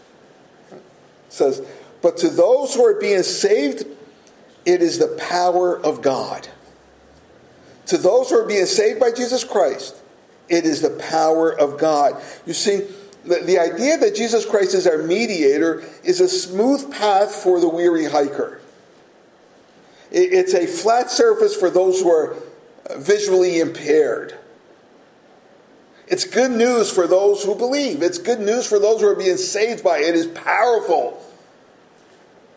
It 0.70 0.78
says, 1.30 1.62
"But 2.02 2.16
to 2.18 2.28
those 2.28 2.74
who 2.74 2.84
are 2.84 2.94
being 2.94 3.22
saved, 3.22 3.86
it 4.64 4.82
is 4.82 4.98
the 4.98 5.08
power 5.08 5.78
of 5.78 6.02
God." 6.02 6.48
To 7.86 7.96
those 7.96 8.30
who 8.30 8.38
are 8.38 8.46
being 8.46 8.66
saved 8.66 9.00
by 9.00 9.10
Jesus 9.10 9.44
Christ, 9.44 9.96
it 10.48 10.64
is 10.64 10.82
the 10.82 10.90
power 10.90 11.50
of 11.50 11.78
God. 11.78 12.20
You 12.46 12.52
see, 12.52 12.82
the, 13.24 13.40
the 13.44 13.58
idea 13.58 13.96
that 13.98 14.14
Jesus 14.14 14.44
Christ 14.44 14.74
is 14.74 14.86
our 14.86 14.98
mediator 14.98 15.82
is 16.04 16.20
a 16.20 16.28
smooth 16.28 16.90
path 16.92 17.34
for 17.34 17.60
the 17.60 17.68
weary 17.68 18.04
hiker. 18.04 18.60
It, 20.10 20.32
it's 20.32 20.54
a 20.54 20.66
flat 20.66 21.10
surface 21.10 21.56
for 21.56 21.70
those 21.70 22.00
who 22.00 22.10
are 22.10 22.36
visually 22.96 23.58
impaired. 23.58 24.34
It's 26.12 26.26
good 26.26 26.50
news 26.50 26.90
for 26.90 27.06
those 27.06 27.42
who 27.42 27.54
believe. 27.54 28.02
It's 28.02 28.18
good 28.18 28.38
news 28.38 28.66
for 28.66 28.78
those 28.78 29.00
who 29.00 29.08
are 29.08 29.16
being 29.16 29.38
saved 29.38 29.82
by 29.82 29.96
it. 29.96 30.10
It 30.10 30.14
is 30.14 30.26
powerful 30.26 31.18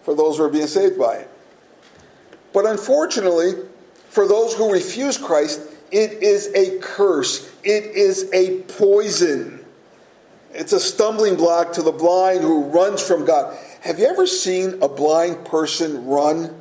for 0.03 0.13
those 0.13 0.35
who 0.35 0.43
are 0.43 0.49
being 0.49 0.67
saved 0.67 0.99
by 0.99 1.19
it. 1.19 1.31
But 2.51 2.65
unfortunately, 2.65 3.53
for 4.09 4.27
those 4.27 4.53
who 4.55 4.73
refuse 4.73 5.17
Christ, 5.17 5.61
it 5.89 6.21
is 6.21 6.51
a 6.53 6.79
curse. 6.79 7.49
It 7.63 7.85
is 7.95 8.29
a 8.33 8.59
poison. 8.63 9.63
It's 10.51 10.73
a 10.73 10.79
stumbling 10.79 11.37
block 11.37 11.71
to 11.73 11.81
the 11.81 11.93
blind 11.93 12.41
who 12.41 12.65
runs 12.65 13.01
from 13.01 13.23
God. 13.23 13.57
Have 13.79 13.99
you 13.99 14.05
ever 14.05 14.27
seen 14.27 14.79
a 14.81 14.89
blind 14.89 15.45
person 15.45 16.05
run? 16.05 16.59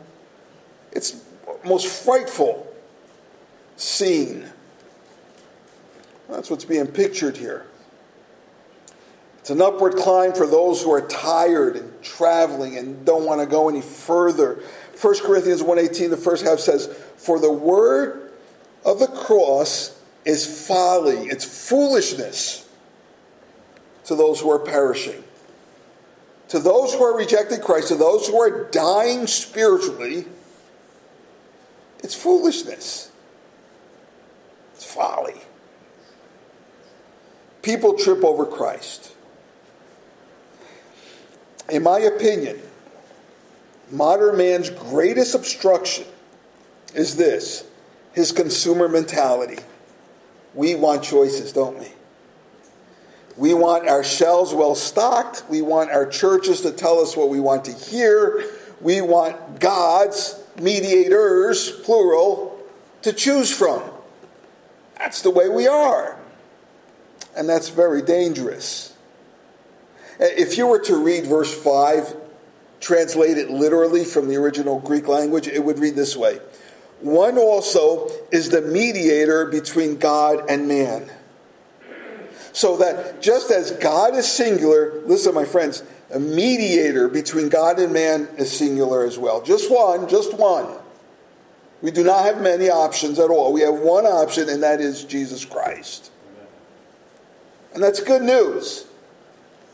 It's 0.93 1.25
most 1.65 1.89
frightful 1.89 2.73
scene. 3.77 4.49
That's 6.29 6.51
what's 6.51 6.65
being 6.65 6.87
pictured 6.87 7.37
here. 7.37 7.67
It's 9.39 9.51
an 9.51 9.61
upward 9.61 9.97
climb 9.97 10.33
for 10.33 10.47
those 10.47 10.83
who 10.83 10.91
are 10.93 11.03
tired 11.03 11.77
and 11.77 12.03
traveling 12.03 12.79
and 12.79 13.05
don't 13.05 13.27
want 13.27 13.41
to 13.41 13.47
go 13.47 13.69
any 13.69 13.83
further. 13.83 14.61
1 14.99 15.23
Corinthians 15.23 15.63
1:18 15.63 16.11
the 16.11 16.17
first 16.17 16.45
half 16.45 16.61
says, 16.61 16.89
"For 17.17 17.39
the 17.39 17.53
word 17.53 18.33
of 18.85 19.01
the 19.01 19.07
cross 19.07 19.93
is 20.25 20.67
folly, 20.67 21.29
it's 21.29 21.45
foolishness 21.45 22.65
to 24.05 24.15
those 24.15 24.41
who 24.41 24.51
are 24.51 24.59
perishing. 24.59 25.23
To 26.49 26.59
those 26.59 26.95
who 26.95 27.03
are 27.03 27.17
rejecting 27.17 27.61
Christ, 27.61 27.89
to 27.89 27.97
those 27.97 28.29
who 28.29 28.41
are 28.41 28.65
dying 28.65 29.27
spiritually, 29.27 30.27
it's 32.03 32.15
foolishness. 32.15 33.11
It's 34.75 34.85
folly. 34.85 35.41
People 37.65 37.95
trip 37.95 38.23
over 38.23 38.45
Christ. 38.45 39.15
In 41.71 41.83
my 41.83 41.99
opinion, 41.99 42.61
modern 43.91 44.37
man's 44.37 44.69
greatest 44.69 45.35
obstruction 45.35 46.05
is 46.95 47.17
this 47.17 47.65
his 48.13 48.33
consumer 48.33 48.87
mentality. 48.87 49.63
We 50.53 50.75
want 50.75 51.03
choices, 51.03 51.55
don't 51.55 51.79
we? 51.79 51.89
We 53.39 53.55
want 53.55 53.89
our 53.89 54.05
shelves 54.05 54.53
well 54.53 54.75
stocked. 54.75 55.45
We 55.49 55.63
want 55.63 55.91
our 55.91 56.07
churches 56.07 56.61
to 56.61 56.71
tell 56.71 57.01
us 57.01 57.17
what 57.17 57.31
we 57.31 57.41
want 57.41 57.65
to 57.65 57.73
hear. 57.73 58.45
We 58.83 59.01
want 59.01 59.59
God's 59.59 60.39
mediators, 60.61 61.71
plural, 61.71 62.61
to 63.03 63.13
choose 63.15 63.51
from. 63.51 63.83
That's 64.99 65.23
the 65.23 65.31
way 65.31 65.49
we 65.49 65.67
are. 65.67 66.19
And 67.37 67.49
that's 67.49 67.69
very 67.69 68.03
dangerous. 68.03 68.95
Uh, 70.21 70.27
if 70.37 70.57
you 70.57 70.67
were 70.67 70.81
to 70.81 70.97
read 70.97 71.27
verse 71.27 71.53
5, 71.53 72.17
translate 72.81 73.39
it 73.39 73.51
literally 73.51 74.05
from 74.05 74.29
the 74.29 74.37
original 74.37 74.79
Greek 74.81 75.09
language, 75.09 75.49
it 75.49 75.65
would 75.65 75.79
read 75.79 75.97
this 75.97 76.17
way 76.17 76.39
One 77.01 77.39
also 77.39 78.09
is 78.31 78.51
the 78.51 78.63
mediator 78.63 79.47
between 79.47 79.97
God 79.97 80.49
and 80.49 80.69
man 80.69 81.11
so 82.55 82.77
that 82.77 83.21
just 83.21 83.51
as 83.51 83.73
God 83.73 84.15
is 84.15 84.31
singular, 84.31 85.01
listen, 85.07 85.35
my 85.35 85.45
friends, 85.45 85.83
a 86.13 86.21
mediator 86.21 87.09
between 87.09 87.49
God 87.49 87.81
and 87.81 87.93
man 87.93 88.29
is 88.39 88.57
singular 88.57 89.05
as 89.05 89.19
well. 89.19 89.43
Just 89.43 89.73
one, 89.73 90.09
just 90.09 90.33
one. 90.35 90.73
We 91.83 91.91
do 91.91 92.05
not 92.05 92.25
have 92.25 92.41
many 92.41 92.71
options 92.71 93.19
at 93.19 93.29
all. 93.29 93.53
We 93.53 93.63
have 93.63 93.75
one 93.75 94.07
option, 94.07 94.49
and 94.49 94.63
that 94.63 94.81
is 94.81 95.03
Jesus 95.03 95.45
Christ. 95.45 96.13
And 97.75 97.83
that's 97.83 98.01
good 98.01 98.23
news 98.23 98.87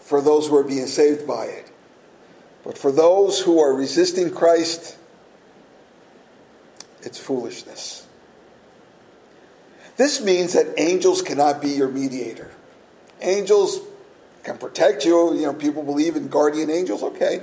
for 0.03 0.21
those 0.21 0.49
who 0.49 0.57
are 0.57 0.65
being 0.65 0.87
saved 0.87 1.27
by 1.27 1.45
it. 1.45 1.71
But 2.65 2.77
for 2.77 2.91
those 2.91 3.41
who 3.41 3.61
are 3.61 3.75
resisting 3.75 4.31
Christ, 4.31 4.97
it's 7.03 7.19
foolishness. 7.19 8.07
This 9.97 10.23
means 10.23 10.55
that 10.55 10.67
angels 10.79 11.21
cannot 11.21 11.61
be 11.61 11.71
your 11.71 11.89
mediator. 11.89 12.51
Angels 13.21 13.81
can 14.45 14.57
protect 14.57 15.05
you. 15.05 15.35
You 15.35 15.43
know, 15.43 15.55
people 15.55 15.83
believe 15.83 16.17
in 16.17 16.29
guardian 16.29 16.71
angels. 16.71 17.03
Okay. 17.03 17.43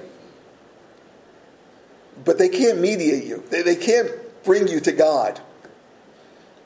But 2.25 2.39
they 2.39 2.49
can't 2.49 2.79
mediate 2.79 3.25
you. 3.25 3.43
They, 3.51 3.61
they 3.61 3.75
can't 3.75 4.09
bring 4.43 4.67
you 4.67 4.79
to 4.79 4.91
God. 4.91 5.39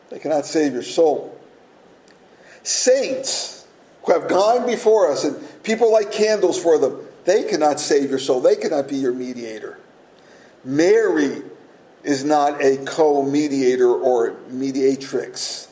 They 0.10 0.20
cannot 0.20 0.46
save 0.46 0.74
your 0.74 0.84
soul. 0.84 1.38
Saints 2.64 3.61
who 4.04 4.14
have 4.14 4.28
gone 4.28 4.66
before 4.66 5.12
us 5.12 5.24
and 5.24 5.38
people 5.64 5.92
light 5.92 6.12
candles 6.12 6.62
for 6.62 6.78
them, 6.78 7.00
they 7.26 7.44
cannot 7.44 7.80
save 7.80 8.10
your 8.10 8.20
soul. 8.20 8.42
They 8.42 8.56
cannot 8.56 8.88
be 8.88 8.96
your 8.96 9.14
mediator. 9.14 9.80
Mary 10.64 11.42
is 12.04 12.24
not 12.24 12.62
a 12.64 12.78
co 12.86 13.24
mediator 13.24 13.90
or 13.90 14.36
mediatrix. 14.50 15.68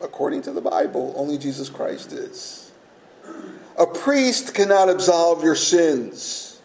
According 0.00 0.42
to 0.42 0.52
the 0.52 0.60
Bible, 0.60 1.14
only 1.16 1.38
Jesus 1.38 1.68
Christ 1.68 2.12
is. 2.12 2.72
A 3.78 3.86
priest 3.86 4.54
cannot 4.54 4.88
absolve 4.88 5.42
your 5.42 5.54
sins. 5.54 6.60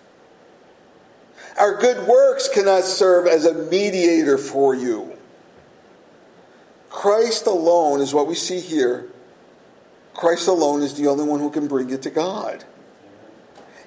Our 1.57 1.79
good 1.79 2.07
works 2.07 2.47
cannot 2.47 2.83
serve 2.83 3.27
as 3.27 3.45
a 3.45 3.53
mediator 3.53 4.37
for 4.37 4.75
you. 4.75 5.17
Christ 6.89 7.47
alone 7.47 8.01
is 8.01 8.13
what 8.13 8.27
we 8.27 8.35
see 8.35 8.59
here. 8.59 9.09
Christ 10.19 10.49
alone 10.49 10.81
is 10.81 10.95
the 10.95 11.07
only 11.07 11.23
one 11.23 11.39
who 11.39 11.49
can 11.49 11.69
bring 11.69 11.87
you 11.87 11.97
to 11.97 12.09
God. 12.09 12.65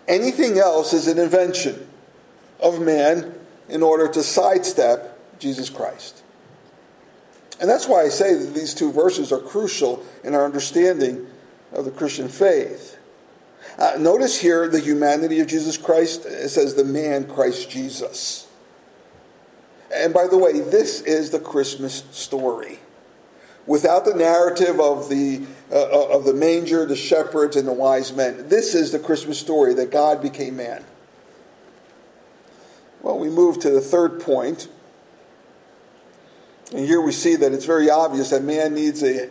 Anything 0.09 0.57
else 0.57 0.95
is 0.95 1.07
an 1.07 1.19
invention 1.19 1.87
of 2.59 2.81
man 2.81 3.35
in 3.69 3.83
order 3.83 4.09
to 4.09 4.23
sidestep 4.23 5.39
Jesus 5.39 5.69
Christ. 5.69 6.23
And 7.61 7.69
that's 7.69 7.87
why 7.87 8.05
I 8.05 8.09
say 8.09 8.35
that 8.35 8.55
these 8.55 8.73
two 8.73 8.91
verses 8.91 9.31
are 9.31 9.41
crucial 9.41 10.03
in 10.25 10.35
our 10.35 10.47
understanding 10.47 11.27
of 11.71 11.85
the 11.85 11.91
Christian 11.91 12.29
faith. 12.29 12.97
Uh, 13.79 13.97
notice 13.99 14.41
here 14.41 14.67
the 14.69 14.81
humanity 14.81 15.39
of 15.41 15.49
Jesus 15.49 15.77
Christ. 15.77 16.25
It 16.25 16.49
says 16.49 16.77
the 16.77 16.83
man 16.83 17.27
Christ 17.27 17.69
Jesus. 17.69 18.49
And 19.95 20.15
by 20.15 20.29
the 20.29 20.39
way, 20.39 20.61
this 20.61 21.03
is 21.03 21.29
the 21.29 21.41
Christmas 21.41 22.05
story. 22.11 22.79
Without 23.67 24.05
the 24.05 24.15
narrative 24.15 24.81
of 24.81 25.09
the, 25.09 25.47
uh, 25.73 25.77
uh, 25.77 26.17
of 26.17 26.25
the 26.25 26.35
manger, 26.35 26.85
the 26.85 26.97
shepherds, 26.97 27.57
and 27.57 27.67
the 27.67 27.73
wise 27.73 28.13
men, 28.13 28.49
this 28.49 28.75
is 28.75 28.93
the 28.93 28.99
Christmas 28.99 29.39
story 29.39 29.73
that 29.75 29.91
God 29.91 30.21
became 30.21 30.57
man. 30.57 30.85
Well, 33.01 33.19
we 33.19 33.31
move 33.31 33.59
to 33.61 33.71
the 33.71 33.81
third 33.81 34.21
point. 34.21 34.69
And 36.73 36.87
here 36.87 37.01
we 37.01 37.13
see 37.13 37.37
that 37.37 37.53
it's 37.53 37.65
very 37.65 37.91
obvious 37.91 38.31
that 38.31 38.45
man 38.45 38.75
needs 38.75 39.03
a 39.03 39.31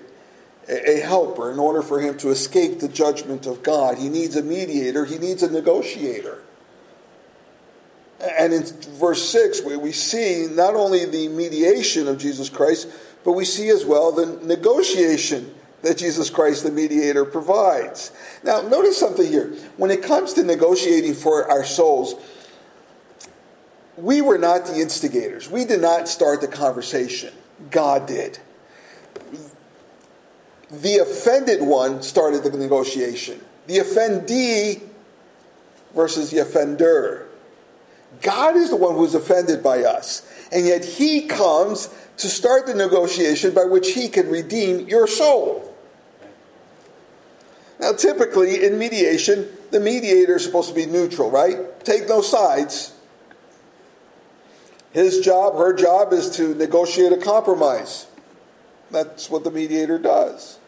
a 0.69 0.99
helper 0.99 1.51
in 1.51 1.59
order 1.59 1.81
for 1.81 1.99
him 1.99 2.17
to 2.17 2.29
escape 2.29 2.79
the 2.79 2.87
judgment 2.87 3.45
of 3.45 3.63
God. 3.63 3.97
He 3.97 4.09
needs 4.09 4.35
a 4.35 4.43
mediator, 4.43 5.05
he 5.05 5.17
needs 5.17 5.43
a 5.43 5.51
negotiator. 5.51 6.43
And 8.19 8.53
in 8.53 8.63
verse 8.63 9.27
6, 9.29 9.63
we 9.63 9.91
see 9.91 10.47
not 10.49 10.75
only 10.75 11.05
the 11.05 11.27
mediation 11.27 12.07
of 12.07 12.19
Jesus 12.19 12.49
Christ, 12.49 12.87
but 13.23 13.31
we 13.31 13.45
see 13.45 13.69
as 13.69 13.83
well 13.83 14.11
the 14.11 14.27
negotiation 14.45 15.55
that 15.81 15.97
Jesus 15.97 16.29
Christ, 16.29 16.63
the 16.63 16.71
mediator, 16.71 17.25
provides. 17.25 18.11
Now, 18.43 18.61
notice 18.61 18.97
something 18.97 19.25
here. 19.27 19.53
When 19.77 19.91
it 19.91 20.03
comes 20.03 20.33
to 20.33 20.43
negotiating 20.43 21.15
for 21.15 21.49
our 21.49 21.63
souls, 21.63 22.15
we 23.97 24.21
were 24.21 24.37
not 24.37 24.65
the 24.65 24.79
instigators. 24.79 25.49
We 25.49 25.65
did 25.65 25.81
not 25.81 26.07
start 26.07 26.41
the 26.41 26.47
conversation. 26.47 27.33
God 27.69 28.07
did. 28.07 28.39
The 30.71 30.97
offended 30.97 31.61
one 31.61 32.01
started 32.01 32.43
the 32.43 32.57
negotiation. 32.57 33.41
The 33.67 33.79
offendee 33.79 34.81
versus 35.93 36.31
the 36.31 36.39
offender. 36.39 37.27
God 38.21 38.55
is 38.55 38.69
the 38.69 38.75
one 38.75 38.95
who's 38.95 39.15
offended 39.15 39.63
by 39.63 39.83
us. 39.83 40.27
And 40.51 40.65
yet 40.65 40.83
he 40.83 41.27
comes 41.27 41.89
to 42.17 42.27
start 42.27 42.67
the 42.67 42.75
negotiation 42.75 43.53
by 43.53 43.65
which 43.65 43.93
he 43.93 44.07
can 44.07 44.29
redeem 44.29 44.87
your 44.87 45.07
soul. 45.07 45.70
Now, 47.81 47.93
typically 47.93 48.63
in 48.63 48.77
mediation, 48.77 49.47
the 49.71 49.79
mediator 49.79 50.35
is 50.35 50.45
supposed 50.45 50.69
to 50.69 50.75
be 50.75 50.85
neutral, 50.85 51.31
right? 51.31 51.83
Take 51.83 52.07
no 52.07 52.21
sides. 52.21 52.93
His 54.91 55.19
job, 55.19 55.55
her 55.55 55.73
job 55.73 56.13
is 56.13 56.29
to 56.37 56.53
negotiate 56.53 57.11
a 57.11 57.17
compromise. 57.17 58.05
That's 58.91 59.31
what 59.31 59.43
the 59.43 59.49
mediator 59.49 59.97
does. 59.97 60.59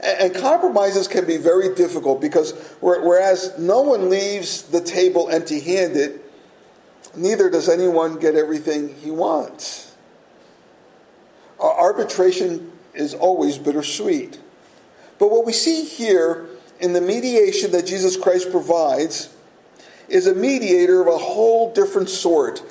And, 0.00 0.34
compromises 0.34 1.08
can 1.08 1.26
be 1.26 1.36
very 1.36 1.74
difficult 1.74 2.22
because 2.22 2.52
whereas 2.80 3.58
no 3.58 3.82
one 3.82 4.08
leaves 4.08 4.62
the 4.62 4.80
table 4.80 5.28
empty 5.28 5.60
handed, 5.60 6.20
neither 7.14 7.50
does 7.50 7.68
anyone 7.68 8.18
get 8.18 8.34
everything 8.34 8.94
he 8.96 9.10
wants. 9.10 9.94
Arbitration 11.60 12.72
is 12.94 13.12
always 13.12 13.58
bittersweet. 13.58 14.40
But 15.18 15.30
what 15.30 15.46
we 15.46 15.52
see 15.52 15.84
here 15.84 16.48
in 16.80 16.92
the 16.92 17.00
mediation 17.00 17.70
that 17.72 17.86
Jesus 17.86 18.16
Christ 18.16 18.50
provides 18.50 19.34
is 20.08 20.26
a 20.26 20.34
mediator 20.34 21.00
of 21.00 21.06
a 21.06 21.18
whole 21.18 21.72
different 21.72 22.08
sort. 22.08 22.62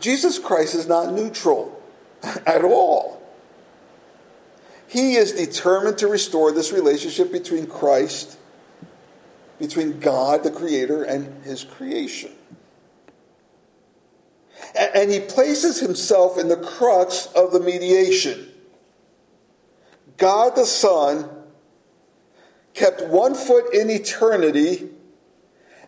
Jesus 0.00 0.38
Christ 0.38 0.74
is 0.74 0.86
not 0.86 1.12
neutral 1.12 1.80
at 2.46 2.64
all. 2.64 3.22
He 4.86 5.16
is 5.16 5.32
determined 5.32 5.98
to 5.98 6.06
restore 6.06 6.50
this 6.50 6.72
relationship 6.72 7.30
between 7.30 7.66
Christ, 7.66 8.38
between 9.58 10.00
God, 10.00 10.44
the 10.44 10.50
Creator, 10.50 11.04
and 11.04 11.44
His 11.44 11.62
creation. 11.62 12.32
And 14.74 15.10
he 15.10 15.20
places 15.20 15.80
himself 15.80 16.38
in 16.38 16.48
the 16.48 16.56
crux 16.56 17.26
of 17.34 17.52
the 17.52 17.60
mediation. 17.60 18.48
God 20.16 20.56
the 20.56 20.66
Son 20.66 21.28
kept 22.74 23.02
one 23.02 23.34
foot 23.34 23.74
in 23.74 23.90
eternity 23.90 24.88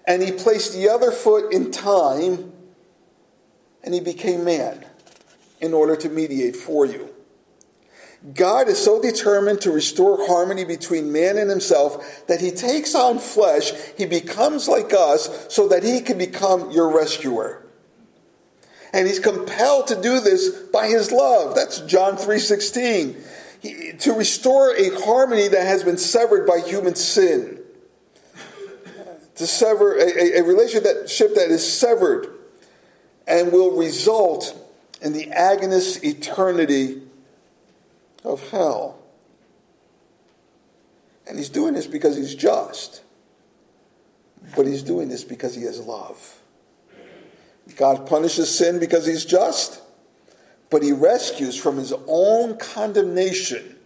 and 0.07 0.23
he 0.23 0.33
placed 0.33 0.73
the 0.73 0.89
other 0.89 1.11
foot 1.11 1.53
in 1.53 1.71
time 1.71 2.53
and 3.83 3.95
he 3.95 4.01
became 4.01 4.45
man 4.45 4.85
in 5.61 5.75
order 5.75 5.97
to 5.97 6.09
mediate 6.09 6.57
for 6.57 6.85
you. 6.85 7.09
God 8.35 8.69
is 8.69 8.79
so 8.79 9.01
determined 9.01 9.63
to 9.63 9.71
restore 9.71 10.27
harmony 10.27 10.65
between 10.65 11.11
man 11.11 11.39
and 11.39 11.49
himself 11.49 12.27
that 12.27 12.41
he 12.41 12.51
takes 12.51 12.95
on 12.95 13.19
flesh, 13.19 13.73
he 13.97 14.05
becomes 14.05 14.69
like 14.69 14.93
us 14.93 15.47
so 15.49 15.69
that 15.69 15.83
he 15.83 16.01
can 16.01 16.19
become 16.19 16.71
your 16.71 16.95
rescuer. 16.95 17.65
And 18.93 19.07
he's 19.07 19.21
compelled 19.21 19.87
to 19.87 20.01
do 20.01 20.21
this 20.21 20.51
by 20.51 20.89
his 20.89 21.13
love. 21.13 21.55
That's 21.55 21.81
John 21.81 22.17
3:16. 22.17 23.17
To 23.63 24.13
restore 24.13 24.75
a 24.75 24.91
harmony 25.05 25.49
that 25.49 25.67
has 25.67 25.85
been 25.85 25.99
severed 25.99 26.47
by 26.47 26.61
human 26.61 26.95
sin. 26.95 27.61
To 29.37 29.47
sever 29.47 29.97
a, 29.97 30.39
a 30.39 30.43
relationship 30.43 31.35
that 31.35 31.49
is 31.51 31.71
severed 31.71 32.39
and 33.27 33.53
will 33.53 33.77
result 33.77 34.57
in 35.03 35.13
the 35.13 35.27
agonist 35.27 36.05
eternity 36.05 37.03
of 38.25 38.49
hell. 38.51 38.99
And 41.27 41.39
he's 41.39 41.49
doing 41.49 41.75
this 41.75 41.87
because 41.87 42.17
he's 42.17 42.35
just. 42.35 43.03
But 44.57 44.67
he's 44.67 44.83
doing 44.83 45.09
this 45.09 45.23
because 45.23 45.55
he 45.55 45.63
has 45.63 45.81
love. 45.81 46.41
God 47.77 48.07
punishes 48.07 48.53
sin 48.53 48.79
because 48.79 49.07
he's 49.07 49.25
just, 49.25 49.81
but 50.71 50.83
he 50.83 50.93
rescues 50.93 51.57
from 51.57 51.77
his 51.77 51.93
own 52.07 52.57
condemnation 52.57 53.77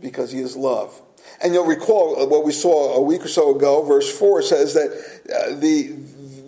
because 0.00 0.32
he 0.32 0.40
is 0.40 0.56
love. 0.56 1.00
And 1.42 1.52
you'll 1.52 1.66
recall 1.66 2.26
what 2.26 2.44
we 2.44 2.52
saw 2.52 2.94
a 2.94 3.00
week 3.00 3.24
or 3.24 3.28
so 3.28 3.54
ago, 3.54 3.82
verse 3.84 4.10
4 4.18 4.42
says 4.42 4.74
that 4.74 4.90
uh, 5.32 5.54
the 5.60 5.94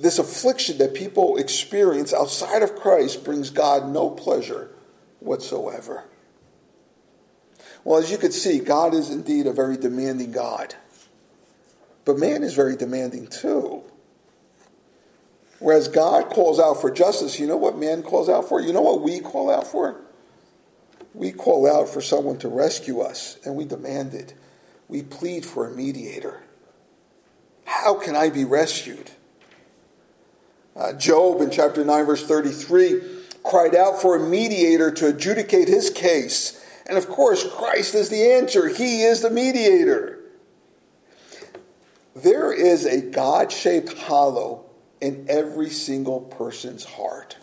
this 0.03 0.19
affliction 0.19 0.79
that 0.79 0.95
people 0.95 1.37
experience 1.37 2.13
outside 2.13 2.63
of 2.63 2.75
Christ 2.75 3.25
brings 3.25 3.51
God 3.51 3.89
no 3.89 4.11
pleasure 4.11 4.69
whatsoever. 5.21 6.05
Well, 7.85 8.01
as 8.01 8.11
you 8.11 8.19
can 8.19 8.33
see, 8.33 8.59
God 8.59 8.95
is 8.95 9.11
indeed 9.11 9.47
a 9.47 9.53
very 9.53 9.77
demanding 9.77 10.33
God. 10.33 10.75
But 12.05 12.19
man 12.19 12.43
is 12.43 12.55
very 12.55 12.77
demanding 12.77 13.29
too. 13.29 13.85
Whereas 15.62 15.87
God 15.87 16.29
calls 16.29 16.59
out 16.59 16.81
for 16.81 16.90
justice, 16.90 17.38
you 17.38 17.46
know 17.46 17.57
what 17.57 17.79
man 17.79 18.03
calls 18.03 18.29
out 18.29 18.48
for? 18.48 18.61
You 18.61 18.72
know 18.72 18.83
what 18.83 19.01
we 19.01 19.20
call 19.20 19.48
out 19.48 19.64
for? 19.64 20.01
We 21.14 21.31
call 21.31 21.70
out 21.70 21.88
for 21.88 22.01
someone 22.01 22.38
to 22.38 22.48
rescue 22.48 23.01
us, 23.01 23.38
and 23.44 23.55
we 23.55 23.64
demand 23.64 24.12
it. 24.12 24.35
We 24.88 25.05
plead 25.05 25.46
for 25.46 25.68
a 25.68 25.70
mediator. 25.70 26.42
How 27.64 27.94
can 27.94 28.16
I 28.16 28.29
be 28.29 28.44
rescued? 28.44 29.12
Uh, 30.75 30.94
Job 30.94 31.40
in 31.40 31.53
chapter 31.53 31.85
9, 31.85 32.07
verse 32.07 32.27
33, 32.27 33.01
cried 33.44 33.77
out 33.77 34.03
for 34.03 34.16
a 34.16 34.29
mediator 34.29 34.90
to 34.90 35.07
adjudicate 35.11 35.68
his 35.68 35.90
case. 35.90 36.61
And 36.87 36.98
of 36.98 37.09
course, 37.09 37.46
Christ 37.48 37.94
is 37.94 38.09
the 38.09 38.33
answer. 38.33 38.66
He 38.66 39.05
is 39.05 39.22
the 39.22 39.31
mediator. 39.31 40.18
There 42.16 42.53
is 42.53 42.85
a 42.85 43.01
God 43.01 43.53
shaped 43.53 43.96
hollow 43.96 44.66
in 45.03 45.27
every 45.29 45.69
single 45.69 46.21
person's 46.21 46.85
heart. 46.85 47.37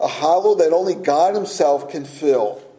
A 0.00 0.08
hollow 0.08 0.56
that 0.56 0.72
only 0.72 0.94
God 0.94 1.34
Himself 1.34 1.88
can 1.88 2.04
fill. 2.04 2.62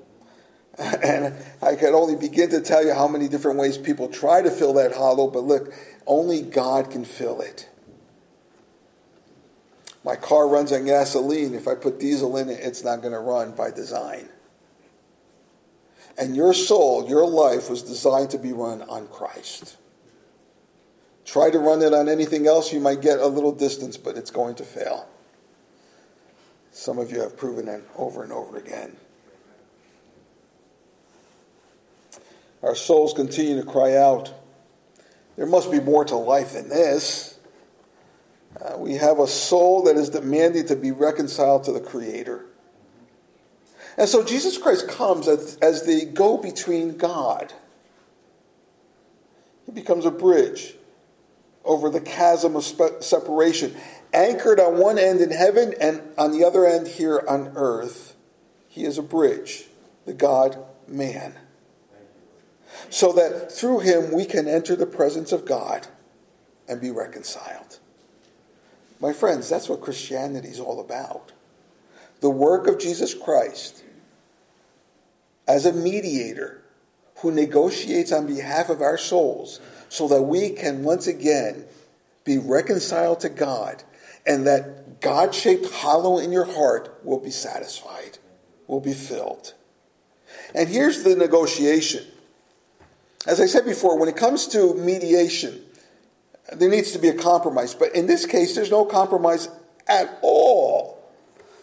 And 1.03 1.35
I 1.61 1.75
can 1.75 1.93
only 1.93 2.15
begin 2.15 2.51
to 2.51 2.61
tell 2.61 2.85
you 2.85 2.93
how 2.93 3.05
many 3.05 3.27
different 3.27 3.59
ways 3.59 3.77
people 3.77 4.07
try 4.07 4.41
to 4.41 4.49
fill 4.49 4.73
that 4.75 4.93
hollow, 4.93 5.29
but 5.29 5.43
look, 5.43 5.73
only 6.07 6.41
God 6.41 6.89
can 6.89 7.03
fill 7.03 7.41
it. 7.41 7.67
My 10.05 10.15
car 10.15 10.47
runs 10.47 10.71
on 10.71 10.85
gasoline. 10.85 11.53
If 11.53 11.67
I 11.67 11.75
put 11.75 11.99
diesel 11.99 12.37
in 12.37 12.47
it, 12.47 12.61
it's 12.61 12.85
not 12.85 13.01
going 13.01 13.11
to 13.11 13.19
run 13.19 13.51
by 13.51 13.71
design. 13.71 14.29
And 16.17 16.33
your 16.33 16.53
soul, 16.53 17.09
your 17.09 17.27
life 17.27 17.69
was 17.69 17.83
designed 17.83 18.29
to 18.31 18.37
be 18.37 18.53
run 18.53 18.81
on 18.83 19.07
Christ. 19.09 19.75
Try 21.29 21.51
to 21.51 21.59
run 21.59 21.83
it 21.83 21.93
on 21.93 22.09
anything 22.09 22.47
else, 22.47 22.73
you 22.73 22.79
might 22.79 23.01
get 23.01 23.19
a 23.19 23.27
little 23.27 23.51
distance, 23.51 23.97
but 23.97 24.17
it's 24.17 24.31
going 24.31 24.55
to 24.55 24.63
fail. 24.63 25.07
Some 26.71 26.97
of 26.97 27.11
you 27.11 27.19
have 27.21 27.37
proven 27.37 27.67
that 27.67 27.83
over 27.95 28.23
and 28.23 28.33
over 28.33 28.57
again. 28.57 28.97
Our 32.63 32.73
souls 32.73 33.13
continue 33.13 33.61
to 33.61 33.63
cry 33.63 33.95
out. 33.95 34.33
There 35.35 35.45
must 35.45 35.71
be 35.71 35.79
more 35.79 36.03
to 36.05 36.15
life 36.15 36.53
than 36.53 36.67
this. 36.67 37.37
Uh, 38.59 38.79
we 38.79 38.95
have 38.95 39.19
a 39.19 39.27
soul 39.27 39.83
that 39.83 39.97
is 39.97 40.09
demanding 40.09 40.65
to 40.65 40.75
be 40.75 40.89
reconciled 40.89 41.63
to 41.65 41.71
the 41.71 41.79
Creator. 41.79 42.43
And 43.99 44.09
so 44.09 44.23
Jesus 44.23 44.57
Christ 44.57 44.87
comes 44.87 45.27
as, 45.27 45.59
as 45.61 45.85
the 45.85 46.05
go 46.05 46.37
between 46.37 46.97
God. 46.97 47.53
He 49.67 49.71
becomes 49.71 50.05
a 50.05 50.11
bridge 50.11 50.73
over 51.65 51.89
the 51.89 52.01
chasm 52.01 52.55
of 52.55 52.63
separation, 52.63 53.75
anchored 54.13 54.59
on 54.59 54.77
one 54.77 54.97
end 54.97 55.21
in 55.21 55.31
heaven 55.31 55.73
and 55.79 56.01
on 56.17 56.31
the 56.31 56.43
other 56.43 56.65
end 56.65 56.87
here 56.87 57.23
on 57.27 57.51
earth. 57.55 58.15
He 58.67 58.85
is 58.85 58.97
a 58.97 59.03
bridge, 59.03 59.65
the 60.05 60.13
God 60.13 60.57
man. 60.87 61.35
So 62.89 63.11
that 63.13 63.51
through 63.51 63.79
him 63.79 64.11
we 64.11 64.25
can 64.25 64.47
enter 64.47 64.75
the 64.75 64.85
presence 64.85 65.31
of 65.31 65.45
God 65.45 65.87
and 66.67 66.79
be 66.79 66.91
reconciled. 66.91 67.79
My 68.99 69.13
friends, 69.13 69.49
that's 69.49 69.69
what 69.69 69.81
Christianity 69.81 70.49
is 70.49 70.59
all 70.59 70.79
about. 70.79 71.31
The 72.21 72.29
work 72.29 72.67
of 72.67 72.79
Jesus 72.79 73.13
Christ 73.13 73.83
as 75.47 75.65
a 75.65 75.73
mediator 75.73 76.61
who 77.17 77.31
negotiates 77.31 78.11
on 78.11 78.27
behalf 78.27 78.69
of 78.69 78.81
our 78.81 78.97
souls 78.97 79.59
so 79.89 80.07
that 80.07 80.21
we 80.21 80.51
can 80.51 80.83
once 80.83 81.07
again 81.07 81.65
be 82.23 82.37
reconciled 82.37 83.19
to 83.21 83.29
God 83.29 83.83
and 84.25 84.45
that 84.47 85.01
God 85.01 85.33
shaped 85.33 85.71
hollow 85.71 86.19
in 86.19 86.31
your 86.31 86.45
heart 86.45 86.99
will 87.03 87.19
be 87.19 87.31
satisfied, 87.31 88.19
will 88.67 88.81
be 88.81 88.93
filled. 88.93 89.53
And 90.53 90.69
here's 90.69 91.03
the 91.03 91.15
negotiation. 91.15 92.05
As 93.27 93.41
I 93.41 93.45
said 93.45 93.65
before, 93.65 93.97
when 93.99 94.09
it 94.09 94.15
comes 94.15 94.47
to 94.49 94.73
mediation, 94.75 95.61
there 96.53 96.69
needs 96.69 96.91
to 96.91 96.99
be 96.99 97.09
a 97.09 97.13
compromise. 97.13 97.73
But 97.73 97.95
in 97.95 98.07
this 98.07 98.25
case, 98.25 98.55
there's 98.55 98.71
no 98.71 98.85
compromise 98.85 99.49
at 99.87 100.19
all. 100.21 100.99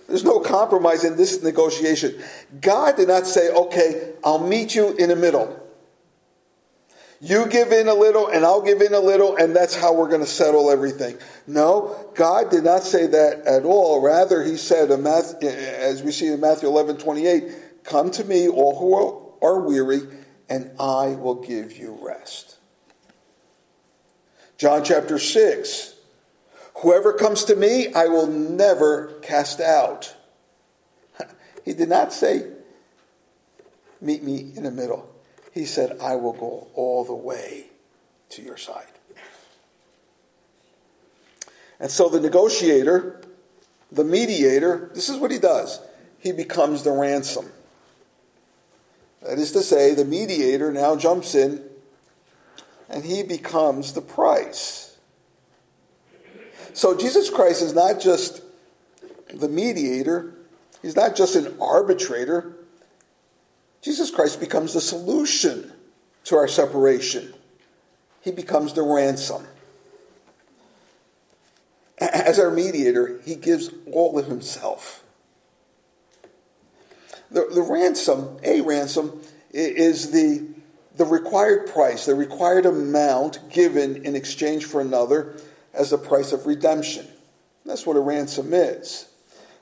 There's 0.09 0.25
no 0.25 0.41
compromise 0.41 1.05
in 1.05 1.17
this 1.17 1.43
negotiation. 1.43 2.23
God 2.61 2.97
did 2.97 3.09
not 3.09 3.27
say, 3.27 3.51
okay, 3.51 4.13
I'll 4.23 4.47
meet 4.47 4.75
you 4.75 4.95
in 4.97 5.09
the 5.09 5.17
middle. 5.17 5.66
You 7.27 7.49
give 7.49 7.73
in 7.73 7.89
a 7.89 7.95
little, 7.95 8.29
and 8.29 8.45
I'll 8.45 8.63
give 8.63 8.81
in 8.81 8.95
a 8.95 9.01
little, 9.01 9.35
and 9.35 9.55
that's 9.55 9.75
how 9.75 9.93
we're 9.93 10.09
going 10.09 10.21
to 10.21 10.29
settle 10.29 10.71
everything. 10.71 11.19
No, 11.49 12.13
God 12.15 12.53
did 12.53 12.63
not 12.63 12.85
say 12.85 13.09
that 13.09 13.41
at 13.41 13.65
all. 13.65 14.01
Rather, 14.01 14.45
He 14.45 14.57
said, 14.57 14.93
as 14.93 16.05
we 16.05 16.13
see 16.13 16.29
in 16.29 16.41
Matthew 16.41 16.69
11 16.69 16.99
28, 16.99 17.83
Come 17.83 18.13
to 18.13 18.23
me, 18.23 18.47
all 18.47 18.79
who 18.79 19.45
are 19.45 19.61
weary, 19.61 20.03
and 20.49 20.71
I 20.79 21.17
will 21.17 21.35
give 21.35 21.77
you 21.77 21.99
rest. 22.01 22.59
John 24.57 24.85
chapter 24.85 25.19
6 25.19 25.95
Whoever 26.77 27.13
comes 27.13 27.43
to 27.45 27.57
me, 27.57 27.93
I 27.93 28.05
will 28.07 28.29
never 28.29 29.19
cast 29.23 29.61
out. 29.61 30.15
He 31.65 31.73
did 31.73 31.89
not 31.89 32.13
say, 32.13 32.47
Meet 34.01 34.23
me 34.23 34.53
in 34.55 34.63
the 34.63 34.71
middle. 34.71 35.16
He 35.57 35.65
said, 35.65 35.97
I 36.03 36.17
will 36.17 36.35
go 36.35 36.69
all 36.75 37.03
the 37.03 37.15
way 37.15 37.69
to 38.29 38.43
your 38.43 38.59
side. 38.59 38.85
And 41.81 41.91
so 41.91 42.11
the 42.11 42.21
negotiator, 42.21 43.23
the 43.91 44.05
mediator, 44.05 44.91
this 44.95 45.09
is 45.09 45.17
what 45.17 45.31
he 45.31 45.39
does 45.39 45.81
he 46.19 46.33
becomes 46.33 46.83
the 46.83 46.91
ransom. 46.91 47.47
That 49.23 49.39
is 49.39 49.53
to 49.53 49.63
say, 49.63 49.95
the 49.95 50.05
mediator 50.05 50.71
now 50.73 50.95
jumps 50.95 51.35
in 51.35 51.63
and 52.91 53.03
he 53.03 53.23
becomes 53.23 53.95
the 53.95 54.03
price. 54.03 54.99
So 56.75 56.95
Jesus 56.95 57.31
Christ 57.31 57.63
is 57.63 57.73
not 57.73 57.99
just 57.99 58.43
the 59.33 59.49
mediator, 59.49 60.35
he's 60.83 60.97
not 60.97 61.17
just 61.17 61.35
an 61.35 61.57
arbitrator, 61.59 62.57
Christ 64.17 64.41
becomes 64.41 64.73
the 64.73 64.81
solution 64.81 65.71
to 66.25 66.37
our 66.37 66.49
separation. 66.49 67.35
He 68.23 68.31
becomes 68.31 68.73
the 68.73 68.81
ransom. 68.81 69.47
As 71.99 72.39
our 72.39 72.51
mediator, 72.51 73.21
he 73.27 73.35
gives 73.35 73.69
all 73.93 74.19
of 74.19 74.27
himself. 74.27 75.05
The, 77.31 77.47
the 77.53 77.61
ransom, 77.61 78.39
a 78.43 78.63
ransom, 78.63 79.21
is 79.51 80.13
the, 80.13 80.49
the 80.97 81.05
required 81.05 81.67
price, 81.67 82.07
the 82.07 82.15
required 82.15 82.65
amount 82.65 83.51
given 83.51 84.03
in 84.03 84.17
exchange 84.17 84.65
for 84.65 84.81
another 84.81 85.37
as 85.75 85.91
the 85.91 85.99
price 85.99 86.33
of 86.33 86.47
redemption. 86.47 87.07
That's 87.67 87.85
what 87.85 87.99
a 87.99 88.01
ransom 88.01 88.55
is. 88.55 89.09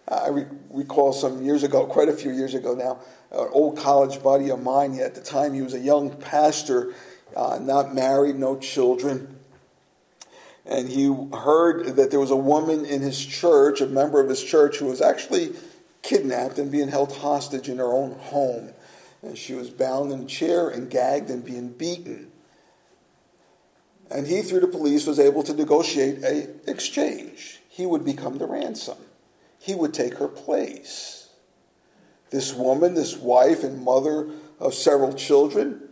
I 0.09 0.29
re- 0.29 0.47
recall 0.71 1.13
some 1.13 1.43
years 1.43 1.63
ago, 1.63 1.87
quite 1.87 2.09
a 2.09 2.13
few 2.13 2.33
years 2.33 2.55
ago 2.55 2.75
now, 2.75 3.01
an 3.31 3.49
old 3.53 3.79
college 3.79 4.23
buddy 4.23 4.51
of 4.51 4.63
mine. 4.63 4.99
At 5.01 5.15
the 5.15 5.21
time, 5.21 5.55
he 5.55 5.63
was 5.63 5.75
a 5.75 5.79
young 5.79 6.11
pastor, 6.11 6.95
uh, 7.35 7.59
not 7.61 7.95
married, 7.95 8.37
no 8.37 8.59
children. 8.59 9.39
And 10.67 10.89
he 10.89 11.15
heard 11.33 11.97
that 11.97 12.11
there 12.11 12.21
was 12.21 12.31
a 12.31 12.37
woman 12.37 12.85
in 12.85 13.01
his 13.03 13.25
church, 13.25 13.81
a 13.81 13.87
member 13.87 14.21
of 14.21 14.29
his 14.29 14.43
church, 14.43 14.79
who 14.79 14.87
was 14.87 15.01
actually 15.01 15.53
kidnapped 16.03 16.59
and 16.59 16.71
being 16.71 16.89
held 16.89 17.17
hostage 17.17 17.69
in 17.69 17.79
her 17.79 17.93
own 17.93 18.13
home. 18.13 18.73
And 19.23 19.37
she 19.37 19.55
was 19.55 19.71
bound 19.71 20.13
in 20.13 20.23
a 20.23 20.27
chair 20.27 20.69
and 20.69 20.91
gagged 20.91 21.31
and 21.31 21.45
being 21.45 21.71
beaten. 21.71 22.31
And 24.11 24.27
he, 24.27 24.43
through 24.43 24.61
the 24.61 24.69
police, 24.69 25.07
was 25.07 25.19
able 25.19 25.43
to 25.45 25.55
negotiate 25.55 26.23
a 26.23 26.49
exchange. 26.71 27.61
He 27.69 27.87
would 27.87 28.05
become 28.05 28.39
the 28.39 28.47
ransom. 28.47 28.99
He 29.65 29.75
would 29.75 29.95
take 29.95 30.19
her 30.19 30.29
place. 30.29 31.31
This 32.29 32.53
woman, 32.53 32.93
this 32.93 33.17
wife 33.17 33.65
and 33.65 33.83
mother 33.83 34.29
of 34.61 34.75
several 34.75 35.15
children, 35.15 35.89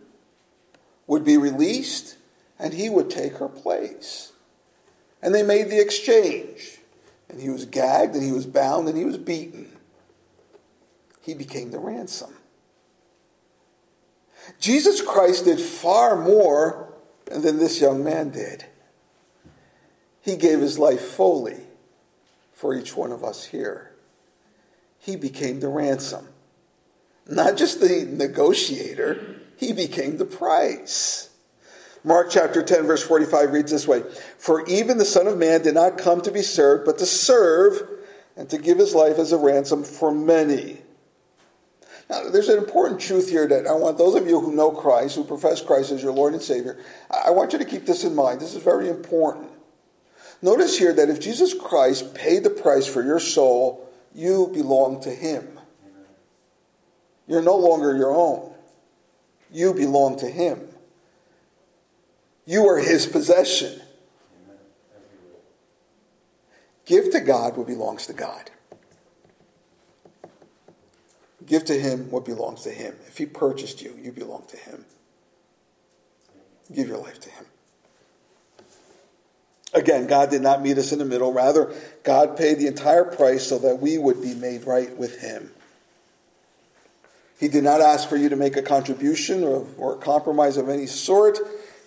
would 1.07 1.25
be 1.25 1.39
released 1.39 2.19
and 2.59 2.75
he 2.75 2.91
would 2.91 3.09
take 3.09 3.39
her 3.39 3.49
place. 3.49 4.33
And 5.23 5.35
they 5.35 5.43
made 5.43 5.71
the 5.71 5.81
exchange. 5.81 6.81
And 7.31 7.41
he 7.41 7.49
was 7.49 7.65
gagged 7.65 8.15
and 8.15 8.23
he 8.23 8.31
was 8.31 8.45
bound 8.45 8.89
and 8.89 8.99
he 8.99 9.07
was 9.07 9.17
beaten. 9.17 9.75
He 11.23 11.33
became 11.33 11.71
the 11.71 11.79
ransom. 11.79 12.35
Jesus 14.61 15.01
Christ 15.01 15.47
did 15.47 15.59
far 15.59 16.23
more 16.23 16.93
than 17.25 17.57
this 17.57 17.81
young 17.81 18.05
man 18.05 18.33
did. 18.33 18.67
He 20.21 20.37
gave 20.37 20.61
his 20.61 20.79
life 20.79 21.01
fully 21.01 21.57
for 22.63 22.75
each 22.75 22.97
one 22.97 23.13
of 23.13 23.23
us 23.23 23.45
here. 23.45 23.91
He 24.99 25.17
became 25.17 25.61
the 25.61 25.69
ransom 25.69 26.29
not 27.29 27.57
just 27.57 27.81
the 27.81 28.07
negotiator, 28.11 29.37
he 29.57 29.73
became 29.73 30.17
the 30.17 30.25
price. 30.25 31.31
Mark 32.05 32.31
chapter 32.31 32.63
10, 32.63 32.85
verse 32.85 33.03
45 33.03 33.53
reads 33.53 33.71
this 33.71 33.87
way 33.87 34.03
For 34.39 34.67
even 34.67 34.99
the 34.99 35.05
Son 35.05 35.27
of 35.27 35.39
Man 35.39 35.63
did 35.63 35.75
not 35.75 35.99
come 35.99 36.21
to 36.23 36.33
be 36.33 36.43
served, 36.43 36.85
but 36.85 36.99
to 36.99 37.07
serve 37.07 37.81
and 38.37 38.49
to 38.51 38.59
give 38.59 38.79
his 38.79 38.95
life 38.95 39.19
as 39.19 39.33
a 39.33 39.37
ransom 39.37 39.85
for 39.85 40.13
many. 40.13 40.83
Now, 42.11 42.29
there's 42.29 42.49
an 42.49 42.59
important 42.59 43.01
truth 43.01 43.31
here 43.31 43.47
that 43.47 43.67
I 43.67 43.73
want 43.73 43.99
those 43.99 44.17
of 44.17 44.27
you 44.27 44.41
who 44.41 44.53
know 44.53 44.73
Christ, 44.73 45.15
who 45.15 45.25
profess 45.25 45.63
Christ 45.63 45.93
as 45.93 46.03
your 46.03 46.13
Lord 46.13 46.33
and 46.33 46.43
Savior, 46.43 46.79
I 47.11 47.31
want 47.31 47.53
you 47.53 47.59
to 47.61 47.65
keep 47.65 47.87
this 47.87 48.05
in 48.05 48.15
mind. 48.15 48.41
This 48.41 48.55
is 48.55 48.63
very 48.63 48.89
important. 48.89 49.52
Notice 50.43 50.79
here 50.79 50.93
that 50.93 51.09
if 51.09 51.21
Jesus 51.21 51.55
Christ 51.55 52.15
paid 52.15 52.43
the 52.43 52.51
price 52.51 52.87
for 52.87 53.03
your 53.03 53.21
soul, 53.21 53.89
you 54.13 54.51
belong 54.53 55.01
to 55.03 55.11
him. 55.11 55.59
You're 57.27 57.43
no 57.43 57.57
longer 57.57 57.97
your 57.97 58.15
own. 58.15 58.53
You 59.51 59.75
belong 59.75 60.19
to 60.19 60.29
Him. 60.29 60.69
You 62.45 62.67
are 62.69 62.79
His 62.79 63.07
possession. 63.07 63.81
Give 66.85 67.11
to 67.13 67.21
God 67.21 67.57
what 67.57 67.67
belongs 67.67 68.07
to 68.07 68.13
God. 68.13 68.51
Give 71.47 71.65
to 71.67 71.79
Him 71.79 72.11
what 72.11 72.25
belongs 72.25 72.63
to 72.63 72.71
Him. 72.71 72.97
If 73.07 73.19
He 73.19 73.27
purchased 73.27 73.83
you, 73.83 73.99
you 74.03 74.11
belong 74.11 74.45
to 74.49 74.57
Him. 74.57 74.87
Give 76.75 76.89
your 76.89 76.99
life 76.99 77.21
to 77.21 77.31
Him. 77.31 77.45
Again, 79.75 80.07
God 80.07 80.31
did 80.31 80.43
not 80.43 80.63
meet 80.63 80.77
us 80.79 80.93
in 80.93 80.99
the 80.99 81.05
middle. 81.05 81.33
Rather, 81.33 81.73
God 82.03 82.37
paid 82.37 82.59
the 82.59 82.67
entire 82.67 83.05
price 83.05 83.47
so 83.47 83.59
that 83.59 83.77
we 83.77 83.97
would 83.97 84.21
be 84.21 84.35
made 84.35 84.67
right 84.67 84.95
with 84.97 85.21
Him. 85.21 85.51
He 87.43 87.49
did 87.49 87.65
not 87.65 87.81
ask 87.81 88.09
for 88.09 88.17
you 88.17 88.29
to 88.29 88.37
make 88.37 88.57
a 88.57 88.63
contribution 88.63 89.43
or, 89.43 89.67
or 89.77 89.95
a 89.95 89.99
compromise 89.99 90.57
of 90.57 90.69
any 90.69 90.87
sort. 90.87 91.39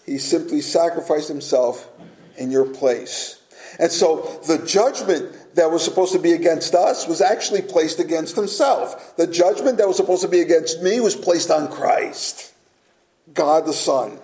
He 0.05 0.17
simply 0.17 0.59
sacrificed 0.59 1.29
himself 1.29 1.87
in 2.35 2.51
your 2.51 2.65
place. 2.65 3.41
And 3.79 3.89
so 3.89 4.41
the 4.47 4.57
judgment 4.65 5.55
that 5.55 5.71
was 5.71 5.81
supposed 5.81 6.11
to 6.11 6.19
be 6.19 6.33
against 6.33 6.75
us 6.75 7.07
was 7.07 7.21
actually 7.21 7.61
placed 7.61 7.99
against 7.99 8.35
himself. 8.35 9.15
The 9.15 9.27
judgment 9.27 9.77
that 9.77 9.87
was 9.87 9.95
supposed 9.95 10.23
to 10.23 10.27
be 10.27 10.41
against 10.41 10.81
me 10.81 10.99
was 10.99 11.15
placed 11.15 11.49
on 11.49 11.71
Christ, 11.71 12.53
God 13.33 13.65
the 13.65 13.73
Son. 13.73 14.19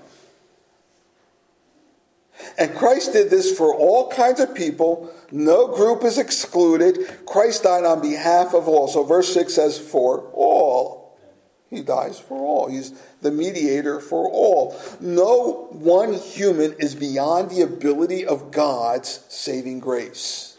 And 2.58 2.76
Christ 2.76 3.14
did 3.14 3.30
this 3.30 3.56
for 3.58 3.74
all 3.74 4.10
kinds 4.10 4.39
of 4.39 4.54
people. 4.54 5.14
No 5.32 5.68
group 5.68 6.04
is 6.04 6.18
excluded. 6.18 7.26
Christ 7.26 7.64
died 7.64 7.86
on 7.86 8.02
behalf 8.02 8.54
of 8.54 8.68
all. 8.68 8.88
So 8.88 9.04
verse 9.04 9.34
6 9.34 9.54
says, 9.54 9.80
for 9.80 10.30
all. 10.34 11.02
He 11.70 11.82
dies 11.82 12.20
for 12.20 12.38
all. 12.38 12.70
He's 12.70 12.91
the 13.22 13.32
mediator 13.32 14.02
for 14.02 14.30
all. 14.30 14.78
No 14.99 15.70
one 15.72 16.14
human 16.14 16.74
is 16.80 16.95
beyond 16.95 17.49
the 17.49 17.62
ability 17.62 18.26
of 18.26 18.52
God's 18.52 19.24
saving 19.30 19.80
grace. 19.80 20.58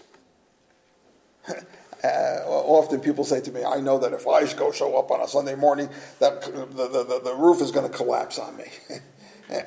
uh, 1.49 2.07
often 2.47 3.01
people 3.01 3.25
say 3.25 3.43
to 3.43 3.53
me, 3.53 3.63
I 3.63 3.81
know 3.81 3.99
that 3.99 4.15
if 4.15 4.27
I 4.27 4.51
go 4.55 4.73
show 4.73 4.97
up 4.97 5.11
on 5.11 5.21
a 5.21 5.29
Sunday 5.29 5.55
morning, 5.55 5.91
that 6.19 6.41
the, 6.41 6.65
the, 6.67 7.05
the, 7.05 7.21
the 7.25 7.35
roof 7.35 7.61
is 7.61 7.71
going 7.71 7.91
to 7.91 7.95
collapse 7.95 8.39
on 8.39 8.57
me. 8.57 8.65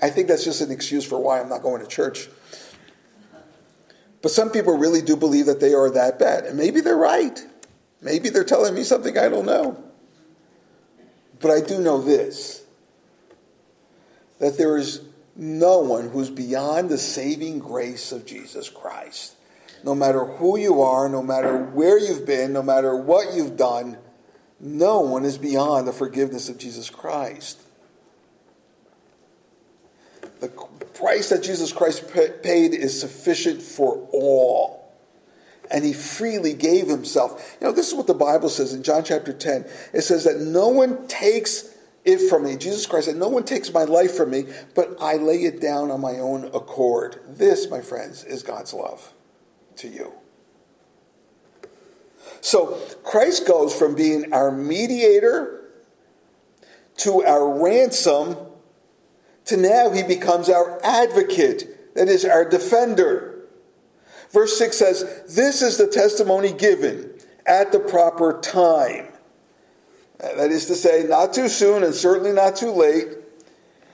I 0.01 0.09
think 0.09 0.27
that's 0.27 0.43
just 0.43 0.61
an 0.61 0.71
excuse 0.71 1.05
for 1.05 1.19
why 1.19 1.39
I'm 1.39 1.49
not 1.49 1.61
going 1.61 1.81
to 1.81 1.87
church. 1.87 2.27
But 4.21 4.31
some 4.31 4.49
people 4.49 4.77
really 4.77 5.01
do 5.01 5.15
believe 5.15 5.45
that 5.45 5.59
they 5.59 5.73
are 5.73 5.89
that 5.91 6.17
bad. 6.17 6.45
And 6.45 6.57
maybe 6.57 6.81
they're 6.81 6.97
right. 6.97 7.39
Maybe 8.01 8.29
they're 8.29 8.43
telling 8.43 8.73
me 8.73 8.83
something 8.83 9.17
I 9.17 9.29
don't 9.29 9.45
know. 9.45 9.83
But 11.39 11.51
I 11.51 11.61
do 11.61 11.79
know 11.79 12.01
this 12.01 12.63
that 14.39 14.57
there 14.57 14.77
is 14.77 15.01
no 15.35 15.79
one 15.79 16.09
who's 16.09 16.29
beyond 16.29 16.89
the 16.89 16.97
saving 16.97 17.59
grace 17.59 18.11
of 18.11 18.25
Jesus 18.25 18.69
Christ. 18.69 19.35
No 19.83 19.95
matter 19.95 20.25
who 20.25 20.57
you 20.57 20.81
are, 20.81 21.07
no 21.07 21.21
matter 21.21 21.57
where 21.57 21.97
you've 21.97 22.25
been, 22.25 22.51
no 22.51 22.63
matter 22.63 22.95
what 22.95 23.33
you've 23.33 23.55
done, 23.55 23.97
no 24.59 24.99
one 25.01 25.23
is 25.23 25.37
beyond 25.37 25.87
the 25.87 25.93
forgiveness 25.93 26.49
of 26.49 26.57
Jesus 26.57 26.89
Christ. 26.89 27.61
The 30.39 30.49
price 30.93 31.29
that 31.29 31.43
Jesus 31.43 31.71
Christ 31.71 32.09
paid 32.43 32.73
is 32.73 32.99
sufficient 32.99 33.61
for 33.61 34.07
all. 34.11 34.93
And 35.71 35.83
he 35.83 35.93
freely 35.93 36.53
gave 36.53 36.87
himself. 36.87 37.57
You 37.59 37.67
know, 37.67 37.73
this 37.73 37.87
is 37.87 37.95
what 37.95 38.07
the 38.07 38.13
Bible 38.13 38.49
says 38.49 38.73
in 38.73 38.83
John 38.83 39.03
chapter 39.03 39.33
10. 39.33 39.65
It 39.93 40.01
says 40.01 40.23
that 40.25 40.39
no 40.39 40.67
one 40.67 41.07
takes 41.07 41.75
it 42.03 42.29
from 42.29 42.43
me. 42.43 42.55
Jesus 42.55 42.85
Christ 42.85 43.07
said, 43.07 43.15
No 43.15 43.29
one 43.29 43.43
takes 43.43 43.73
my 43.73 43.83
life 43.83 44.15
from 44.15 44.29
me, 44.29 44.45
but 44.75 44.95
I 45.01 45.15
lay 45.15 45.43
it 45.43 45.59
down 45.59 45.89
on 45.89 46.01
my 46.01 46.19
own 46.19 46.45
accord. 46.53 47.19
This, 47.27 47.69
my 47.69 47.81
friends, 47.81 48.23
is 48.23 48.43
God's 48.43 48.73
love 48.73 49.11
to 49.77 49.87
you. 49.87 50.13
So 52.41 52.77
Christ 53.03 53.47
goes 53.47 53.73
from 53.73 53.95
being 53.95 54.31
our 54.33 54.51
mediator 54.51 55.65
to 56.97 57.23
our 57.23 57.63
ransom 57.63 58.37
to 59.45 59.57
now 59.57 59.91
he 59.91 60.03
becomes 60.03 60.49
our 60.49 60.79
advocate, 60.83 61.93
that 61.95 62.07
is, 62.07 62.25
our 62.25 62.47
defender. 62.47 63.45
Verse 64.31 64.57
6 64.57 64.77
says, 64.77 65.23
This 65.35 65.61
is 65.61 65.77
the 65.77 65.87
testimony 65.87 66.51
given 66.51 67.11
at 67.45 67.71
the 67.71 67.79
proper 67.79 68.39
time. 68.41 69.07
Uh, 70.21 70.35
that 70.35 70.51
is 70.51 70.65
to 70.65 70.75
say, 70.75 71.05
not 71.07 71.33
too 71.33 71.47
soon 71.47 71.83
and 71.83 71.93
certainly 71.93 72.31
not 72.31 72.55
too 72.55 72.71
late, 72.71 73.07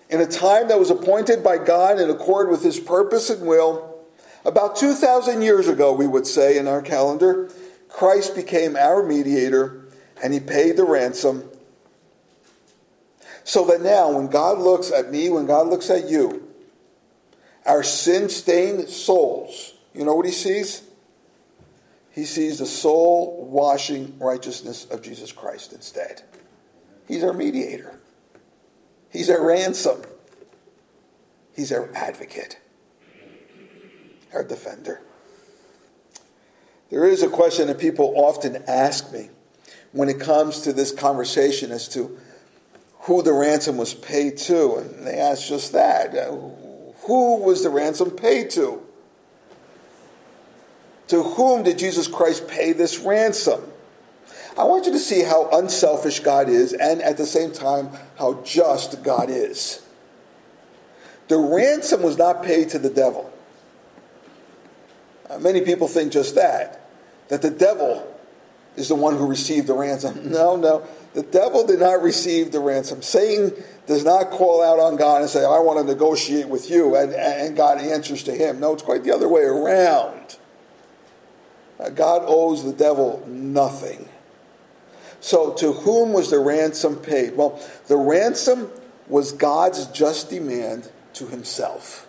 in 0.10 0.22
a 0.22 0.26
time 0.26 0.68
that 0.68 0.80
was 0.80 0.89
appointed 0.89 1.43
by 1.43 1.58
God 1.58 1.99
in 1.99 2.10
accord 2.10 2.49
with 2.49 2.64
his 2.64 2.80
purpose 2.80 3.30
and 3.30 3.45
will. 3.45 3.99
About 4.45 4.76
2,000 4.76 5.41
years 5.41 5.68
ago, 5.68 5.93
we 5.93 6.08
would 6.08 6.28
say 6.28 6.58
in 6.58 6.68
our 6.68 6.82
calendar, 6.82 7.49
Christ 7.88 8.36
became 8.36 8.76
our 8.76 9.04
mediator 9.04 9.86
and 10.24 10.34
he 10.34 10.39
paid 10.39 10.78
the 10.78 10.84
ransom. 10.84 11.51
So 13.43 13.65
that 13.65 13.81
now, 13.81 14.11
when 14.11 14.27
God 14.27 14.59
looks 14.59 14.91
at 14.91 15.11
me, 15.11 15.29
when 15.29 15.45
God 15.45 15.67
looks 15.67 15.89
at 15.89 16.09
you, 16.09 16.47
our 17.65 17.83
sin 17.83 18.29
stained 18.29 18.87
souls, 18.89 19.73
you 19.93 20.05
know 20.05 20.15
what 20.15 20.25
he 20.25 20.31
sees? 20.31 20.83
He 22.11 22.25
sees 22.25 22.59
the 22.59 22.65
soul 22.65 23.47
washing 23.49 24.17
righteousness 24.19 24.85
of 24.85 25.01
Jesus 25.01 25.31
Christ 25.31 25.73
instead. 25.73 26.23
He's 27.07 27.23
our 27.23 27.33
mediator, 27.33 27.99
He's 29.09 29.29
our 29.29 29.45
ransom, 29.45 30.01
He's 31.55 31.71
our 31.71 31.89
advocate, 31.95 32.59
our 34.33 34.43
defender. 34.43 35.01
There 36.89 37.05
is 37.05 37.23
a 37.23 37.29
question 37.29 37.67
that 37.67 37.79
people 37.79 38.13
often 38.17 38.63
ask 38.67 39.13
me 39.13 39.29
when 39.93 40.09
it 40.09 40.19
comes 40.19 40.61
to 40.61 40.73
this 40.73 40.91
conversation 40.91 41.71
as 41.71 41.87
to 41.89 42.17
who 43.02 43.24
the 43.24 43.34
ransom 43.34 43.78
was 43.78 43.93
paid 43.93 44.38
to. 44.38 44.76
And 44.76 45.08
they 45.08 45.18
asked 45.18 45.47
just 45.47 45.74
that. 45.74 46.14
Who 47.06 47.38
was 47.38 47.64
the 47.64 47.70
ransom 47.70 48.12
paid 48.12 48.49
to? 48.52 48.82
To 51.08 51.24
whom 51.24 51.64
did 51.64 51.78
Jesus 51.78 52.08
Christ 52.08 52.47
pay 52.47 52.74
this 52.74 52.99
ransom? 52.99 53.62
I 54.58 54.64
want 54.64 54.86
you 54.86 54.91
to 54.91 54.99
see 54.99 55.24
how 55.24 55.49
unselfish 55.52 56.20
God 56.20 56.49
is 56.49 56.74
and 56.74 57.02
at 57.02 57.18
the 57.18 57.26
same 57.26 57.52
time 57.52 57.89
how 58.18 58.41
just 58.43 59.04
God 59.04 59.30
is. 59.30 59.82
The 61.28 61.38
ransom 61.38 62.02
was 62.02 62.18
not 62.18 62.43
paid 62.43 62.70
to 62.70 62.80
the 62.80 62.89
devil. 62.89 63.32
Uh, 65.30 65.39
many 65.39 65.62
people 65.62 65.88
think 65.88 66.12
just 66.12 66.36
that, 66.36 66.89
that 67.30 67.41
the 67.41 67.49
devil 67.49 68.11
is 68.76 68.88
the 68.88 68.95
one 68.95 69.17
who 69.17 69.28
received 69.28 69.67
the 69.67 69.74
ransom. 69.74 70.19
No, 70.32 70.55
no. 70.55 70.88
The 71.13 71.24
devil 71.24 71.67
did 71.67 71.80
not 71.80 72.01
receive 72.01 72.53
the 72.53 72.61
ransom. 72.61 73.01
Satan 73.01 73.51
does 73.86 74.05
not 74.05 74.30
call 74.30 74.63
out 74.63 74.80
on 74.80 74.95
God 74.95 75.22
and 75.22 75.30
say, 75.30 75.41
I 75.41 75.59
want 75.59 75.80
to 75.80 75.84
negotiate 75.84 76.47
with 76.47 76.69
you, 76.69 76.95
and, 76.95 77.13
and 77.13 77.55
God 77.55 77.80
answers 77.80 78.24
to 78.24 78.32
him. 78.34 78.61
No, 78.61 78.74
it's 78.74 78.84
quite 78.84 79.03
the 79.03 79.13
other 79.13 79.28
way 79.28 79.41
around. 79.41 80.38
Uh, 81.78 81.89
God 81.89 82.24
owes 82.26 82.63
the 82.63 82.72
devil 82.72 83.24
nothing. 83.28 84.07
So, 85.19 85.53
to 85.55 85.74
whom 85.74 86.13
was 86.13 86.32
the 86.32 86.39
ransom 86.39 86.95
paid? 86.95 87.36
Well, 87.36 87.59
the 87.88 87.97
ransom 87.97 88.72
was 89.07 89.34
God's 89.34 89.88
just 89.88 90.30
demand 90.30 90.89
to 91.13 91.28
himself. 91.28 92.07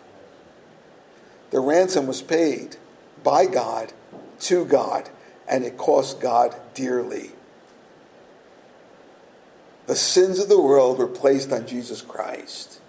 The 1.50 1.60
ransom 1.60 2.06
was 2.06 2.22
paid 2.22 2.76
by 3.22 3.46
God 3.46 3.92
to 4.40 4.64
God, 4.64 5.10
and 5.52 5.64
it 5.64 5.76
cost 5.76 6.18
God 6.18 6.56
dearly. 6.72 7.30
The 9.86 9.94
sins 9.94 10.38
of 10.38 10.48
the 10.48 10.60
world 10.60 10.98
were 10.98 11.06
placed 11.06 11.52
on 11.52 11.66
Jesus 11.66 12.00
Christ, 12.00 12.80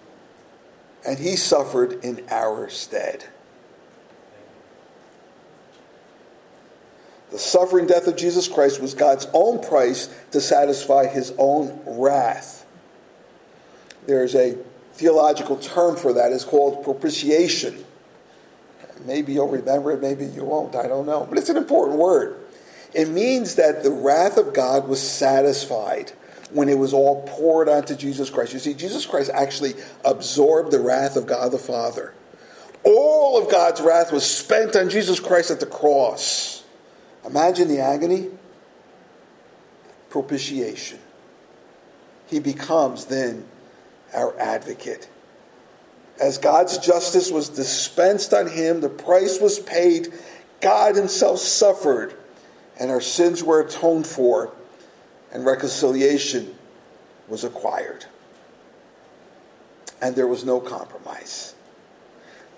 and 1.06 1.18
he 1.18 1.36
suffered 1.36 2.02
in 2.02 2.24
our 2.30 2.70
stead. 2.70 3.26
The 7.30 7.38
suffering 7.38 7.86
death 7.86 8.06
of 8.06 8.16
Jesus 8.16 8.48
Christ 8.48 8.80
was 8.80 8.94
God's 8.94 9.26
own 9.34 9.62
price 9.62 10.08
to 10.30 10.40
satisfy 10.40 11.06
his 11.06 11.34
own 11.36 11.82
wrath. 11.84 12.64
There's 14.06 14.34
a 14.34 14.56
theological 14.94 15.56
term 15.58 15.96
for 15.96 16.14
that. 16.14 16.32
It's 16.32 16.44
called 16.44 16.82
propitiation. 16.82 17.84
Maybe 19.04 19.34
you'll 19.34 19.48
remember 19.48 19.92
it, 19.92 20.00
maybe 20.00 20.24
you 20.24 20.44
won't. 20.44 20.74
I 20.74 20.86
don't 20.86 21.04
know. 21.04 21.26
But 21.28 21.36
it's 21.36 21.50
an 21.50 21.58
important 21.58 21.98
word. 21.98 22.43
It 22.94 23.08
means 23.08 23.56
that 23.56 23.82
the 23.82 23.90
wrath 23.90 24.36
of 24.36 24.54
God 24.54 24.88
was 24.88 25.02
satisfied 25.02 26.12
when 26.52 26.68
it 26.68 26.78
was 26.78 26.92
all 26.92 27.26
poured 27.26 27.68
onto 27.68 27.96
Jesus 27.96 28.30
Christ. 28.30 28.52
You 28.52 28.60
see, 28.60 28.74
Jesus 28.74 29.04
Christ 29.04 29.30
actually 29.34 29.74
absorbed 30.04 30.70
the 30.70 30.80
wrath 30.80 31.16
of 31.16 31.26
God 31.26 31.50
the 31.50 31.58
Father. 31.58 32.14
All 32.84 33.42
of 33.42 33.50
God's 33.50 33.80
wrath 33.80 34.12
was 34.12 34.24
spent 34.24 34.76
on 34.76 34.88
Jesus 34.90 35.18
Christ 35.18 35.50
at 35.50 35.58
the 35.58 35.66
cross. 35.66 36.62
Imagine 37.26 37.68
the 37.68 37.80
agony. 37.80 38.30
Propitiation. 40.10 41.00
He 42.26 42.38
becomes 42.38 43.06
then 43.06 43.46
our 44.14 44.38
advocate. 44.38 45.08
As 46.20 46.38
God's 46.38 46.78
justice 46.78 47.30
was 47.30 47.48
dispensed 47.48 48.32
on 48.32 48.48
him, 48.48 48.80
the 48.80 48.88
price 48.88 49.40
was 49.40 49.58
paid, 49.58 50.12
God 50.60 50.94
himself 50.94 51.40
suffered, 51.40 52.14
and 52.78 52.90
our 52.90 53.00
sins 53.00 53.42
were 53.42 53.60
atoned 53.60 54.06
for, 54.06 54.52
and 55.32 55.44
reconciliation 55.44 56.54
was 57.28 57.44
acquired. 57.44 58.06
And 60.02 60.14
there 60.14 60.26
was 60.26 60.44
no 60.44 60.60
compromise. 60.60 61.54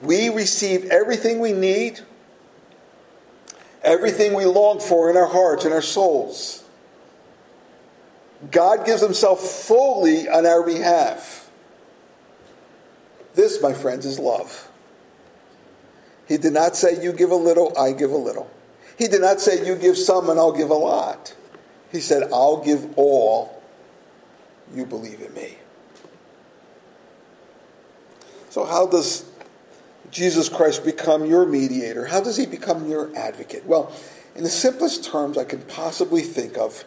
We 0.03 0.29
receive 0.29 0.87
everything 0.87 1.41
we 1.41 1.53
need 1.53 2.01
everything 3.87 4.35
we 4.35 4.45
long 4.45 4.81
for 4.81 5.09
in 5.09 5.17
our 5.17 5.29
hearts 5.29 5.64
and 5.64 5.73
our 5.73 5.81
souls. 5.81 6.64
God 8.51 8.85
gives 8.85 9.01
himself 9.01 9.41
fully 9.41 10.29
on 10.29 10.45
our 10.45 10.62
behalf. 10.62 11.51
This, 13.35 13.62
my 13.62 13.73
friends, 13.73 14.05
is 14.05 14.19
love. 14.19 14.69
He 16.27 16.37
did 16.37 16.53
not 16.53 16.77
say, 16.77 17.03
You 17.03 17.12
give 17.12 17.31
a 17.31 17.37
little, 17.37 17.77
I 17.79 17.93
give 17.93 18.11
a 18.11 18.17
little. 18.17 18.51
He 18.97 19.09
did 19.09 19.21
not 19.21 19.41
say, 19.41 19.67
You 19.67 19.77
give 19.77 19.97
some 19.97 20.29
and 20.31 20.39
I'll 20.39 20.53
give 20.53 20.71
a 20.71 20.75
lot. 20.75 21.35
He 21.93 22.01
said, 22.01 22.25
I'll 22.33 22.63
give 22.63 22.97
all. 22.97 23.63
You 24.75 24.85
believe 24.85 25.21
in 25.21 25.33
me. 25.35 25.59
So, 28.51 28.65
how 28.65 28.87
does 28.87 29.25
Jesus 30.11 30.49
Christ 30.49 30.85
become 30.85 31.27
your 31.27 31.47
mediator? 31.47 32.07
How 32.07 32.21
does 32.21 32.37
he 32.37 32.47
become 32.47 32.89
your 32.89 33.15
advocate? 33.17 33.67
Well, 33.67 33.93
in 34.35 34.45
the 34.45 34.51
simplest 34.51 35.05
terms 35.05 35.39
I 35.39 35.45
can 35.45 35.61
possibly 35.63 36.23
think 36.23 36.57
of, 36.57 36.85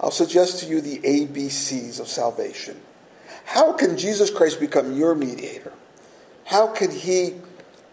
I'll 0.00 0.10
suggest 0.10 0.60
to 0.60 0.66
you 0.66 0.80
the 0.80 0.98
ABCs 0.98 2.00
of 2.00 2.08
salvation. 2.08 2.80
How 3.44 3.72
can 3.72 3.98
Jesus 3.98 4.30
Christ 4.30 4.60
become 4.60 4.96
your 4.96 5.14
mediator? 5.14 5.72
How 6.44 6.68
can 6.68 6.90
he 6.90 7.36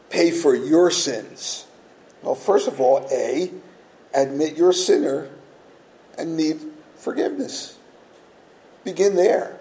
pay 0.09 0.31
for 0.31 0.55
your 0.55 0.89
sins? 0.89 1.66
Well, 2.27 2.35
first 2.35 2.67
of 2.67 2.81
all, 2.81 3.07
A, 3.09 3.49
admit 4.13 4.57
you're 4.57 4.71
a 4.71 4.73
sinner 4.73 5.29
and 6.17 6.35
need 6.35 6.59
forgiveness. 6.97 7.77
Begin 8.83 9.15
there. 9.15 9.57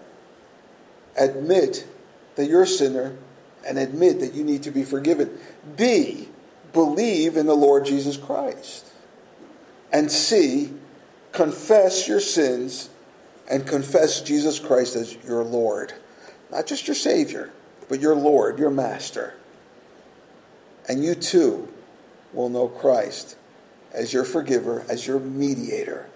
Admit 1.16 1.86
that 2.34 2.46
you're 2.46 2.64
a 2.64 2.66
sinner 2.66 3.16
and 3.64 3.78
admit 3.78 4.18
that 4.18 4.34
you 4.34 4.42
need 4.42 4.64
to 4.64 4.72
be 4.72 4.82
forgiven. 4.82 5.38
B, 5.76 6.28
believe 6.72 7.36
in 7.36 7.46
the 7.46 7.54
Lord 7.54 7.84
Jesus 7.84 8.16
Christ. 8.16 8.90
And 9.92 10.10
C, 10.10 10.72
confess 11.30 12.08
your 12.08 12.18
sins 12.18 12.90
and 13.48 13.64
confess 13.64 14.20
Jesus 14.22 14.58
Christ 14.58 14.96
as 14.96 15.14
your 15.22 15.44
Lord. 15.44 15.92
Not 16.50 16.66
just 16.66 16.88
your 16.88 16.96
Savior, 16.96 17.52
but 17.88 18.00
your 18.00 18.16
Lord, 18.16 18.58
your 18.58 18.70
Master. 18.70 19.34
And 20.88 21.04
you 21.04 21.14
too 21.14 21.68
will 22.36 22.50
know 22.50 22.68
Christ 22.68 23.36
as 23.92 24.12
your 24.12 24.24
forgiver, 24.24 24.84
as 24.88 25.06
your 25.06 25.18
mediator, 25.18 26.08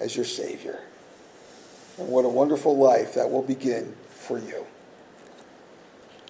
as 0.00 0.16
your 0.16 0.24
Savior. 0.24 0.80
And 1.98 2.08
what 2.08 2.24
a 2.24 2.28
wonderful 2.28 2.76
life 2.76 3.14
that 3.14 3.30
will 3.30 3.42
begin 3.42 3.94
for 4.08 4.38
you. 4.38 4.66